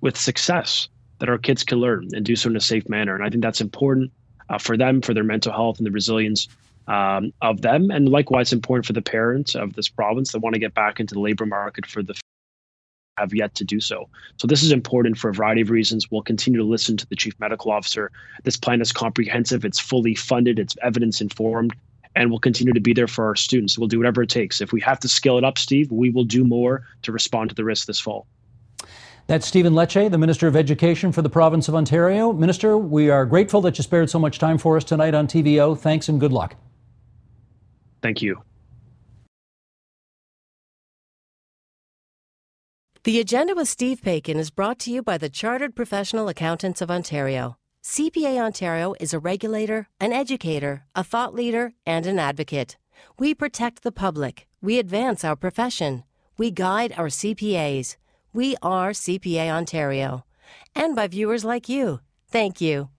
with 0.00 0.16
success 0.16 0.88
that 1.18 1.28
our 1.28 1.38
kids 1.38 1.64
can 1.64 1.78
learn 1.78 2.08
and 2.14 2.24
do 2.24 2.36
so 2.36 2.48
in 2.48 2.56
a 2.56 2.60
safe 2.60 2.88
manner. 2.88 3.14
And 3.14 3.24
I 3.24 3.30
think 3.30 3.42
that's 3.42 3.60
important 3.60 4.12
uh, 4.48 4.58
for 4.58 4.76
them, 4.76 5.00
for 5.00 5.14
their 5.14 5.24
mental 5.24 5.52
health 5.52 5.78
and 5.78 5.86
the 5.86 5.90
resilience 5.90 6.48
um, 6.88 7.32
of 7.42 7.62
them. 7.62 7.90
And 7.90 8.08
likewise, 8.08 8.52
important 8.52 8.86
for 8.86 8.92
the 8.92 9.02
parents 9.02 9.54
of 9.54 9.74
this 9.74 9.88
province 9.88 10.32
that 10.32 10.40
want 10.40 10.54
to 10.54 10.60
get 10.60 10.74
back 10.74 11.00
into 11.00 11.14
the 11.14 11.20
labor 11.20 11.46
market 11.46 11.86
for 11.86 12.02
the 12.02 12.14
have 13.20 13.34
yet 13.34 13.54
to 13.54 13.64
do 13.64 13.80
so. 13.80 14.08
So 14.38 14.46
this 14.46 14.62
is 14.62 14.72
important 14.72 15.18
for 15.18 15.28
a 15.28 15.34
variety 15.34 15.60
of 15.60 15.70
reasons. 15.70 16.10
We'll 16.10 16.22
continue 16.22 16.58
to 16.58 16.64
listen 16.64 16.96
to 16.96 17.06
the 17.06 17.16
chief 17.16 17.34
medical 17.38 17.70
officer. 17.70 18.10
This 18.44 18.56
plan 18.56 18.80
is 18.80 18.92
comprehensive, 18.92 19.64
it's 19.64 19.78
fully 19.78 20.14
funded, 20.14 20.58
it's 20.58 20.76
evidence 20.82 21.20
informed, 21.20 21.74
and 22.16 22.30
we'll 22.30 22.40
continue 22.40 22.72
to 22.72 22.80
be 22.80 22.92
there 22.92 23.06
for 23.06 23.26
our 23.26 23.36
students. 23.36 23.78
We'll 23.78 23.88
do 23.88 23.98
whatever 23.98 24.22
it 24.22 24.30
takes. 24.30 24.60
If 24.60 24.72
we 24.72 24.80
have 24.80 24.98
to 25.00 25.08
scale 25.08 25.38
it 25.38 25.44
up, 25.44 25.58
Steve, 25.58 25.92
we 25.92 26.10
will 26.10 26.24
do 26.24 26.44
more 26.44 26.86
to 27.02 27.12
respond 27.12 27.50
to 27.50 27.54
the 27.54 27.64
risk 27.64 27.86
this 27.86 28.00
fall. 28.00 28.26
That's 29.26 29.46
Stephen 29.46 29.74
Lecce, 29.74 30.10
the 30.10 30.18
Minister 30.18 30.48
of 30.48 30.56
Education 30.56 31.12
for 31.12 31.22
the 31.22 31.30
province 31.30 31.68
of 31.68 31.74
Ontario. 31.76 32.32
Minister, 32.32 32.76
we 32.76 33.10
are 33.10 33.24
grateful 33.26 33.60
that 33.60 33.78
you 33.78 33.84
spared 33.84 34.10
so 34.10 34.18
much 34.18 34.40
time 34.40 34.58
for 34.58 34.76
us 34.76 34.82
tonight 34.82 35.14
on 35.14 35.28
TVO. 35.28 35.78
Thanks 35.78 36.08
and 36.08 36.18
good 36.18 36.32
luck. 36.32 36.56
Thank 38.02 38.22
you. 38.22 38.42
The 43.02 43.18
Agenda 43.18 43.54
with 43.54 43.68
Steve 43.68 44.02
Paikin 44.02 44.36
is 44.36 44.50
brought 44.50 44.78
to 44.80 44.90
you 44.90 45.02
by 45.02 45.16
the 45.16 45.30
Chartered 45.30 45.74
Professional 45.74 46.28
Accountants 46.28 46.82
of 46.82 46.90
Ontario. 46.90 47.56
CPA 47.82 48.38
Ontario 48.38 48.94
is 49.00 49.14
a 49.14 49.18
regulator, 49.18 49.88
an 49.98 50.12
educator, 50.12 50.84
a 50.94 51.02
thought 51.02 51.34
leader, 51.34 51.72
and 51.86 52.04
an 52.04 52.18
advocate. 52.18 52.76
We 53.18 53.34
protect 53.34 53.82
the 53.82 53.90
public. 53.90 54.46
We 54.60 54.78
advance 54.78 55.24
our 55.24 55.34
profession. 55.34 56.04
We 56.36 56.50
guide 56.50 56.92
our 56.98 57.08
CPAs. 57.08 57.96
We 58.34 58.54
are 58.60 58.90
CPA 58.90 59.48
Ontario. 59.50 60.26
And 60.74 60.94
by 60.94 61.08
viewers 61.08 61.42
like 61.42 61.70
you. 61.70 62.00
Thank 62.28 62.60
you. 62.60 62.90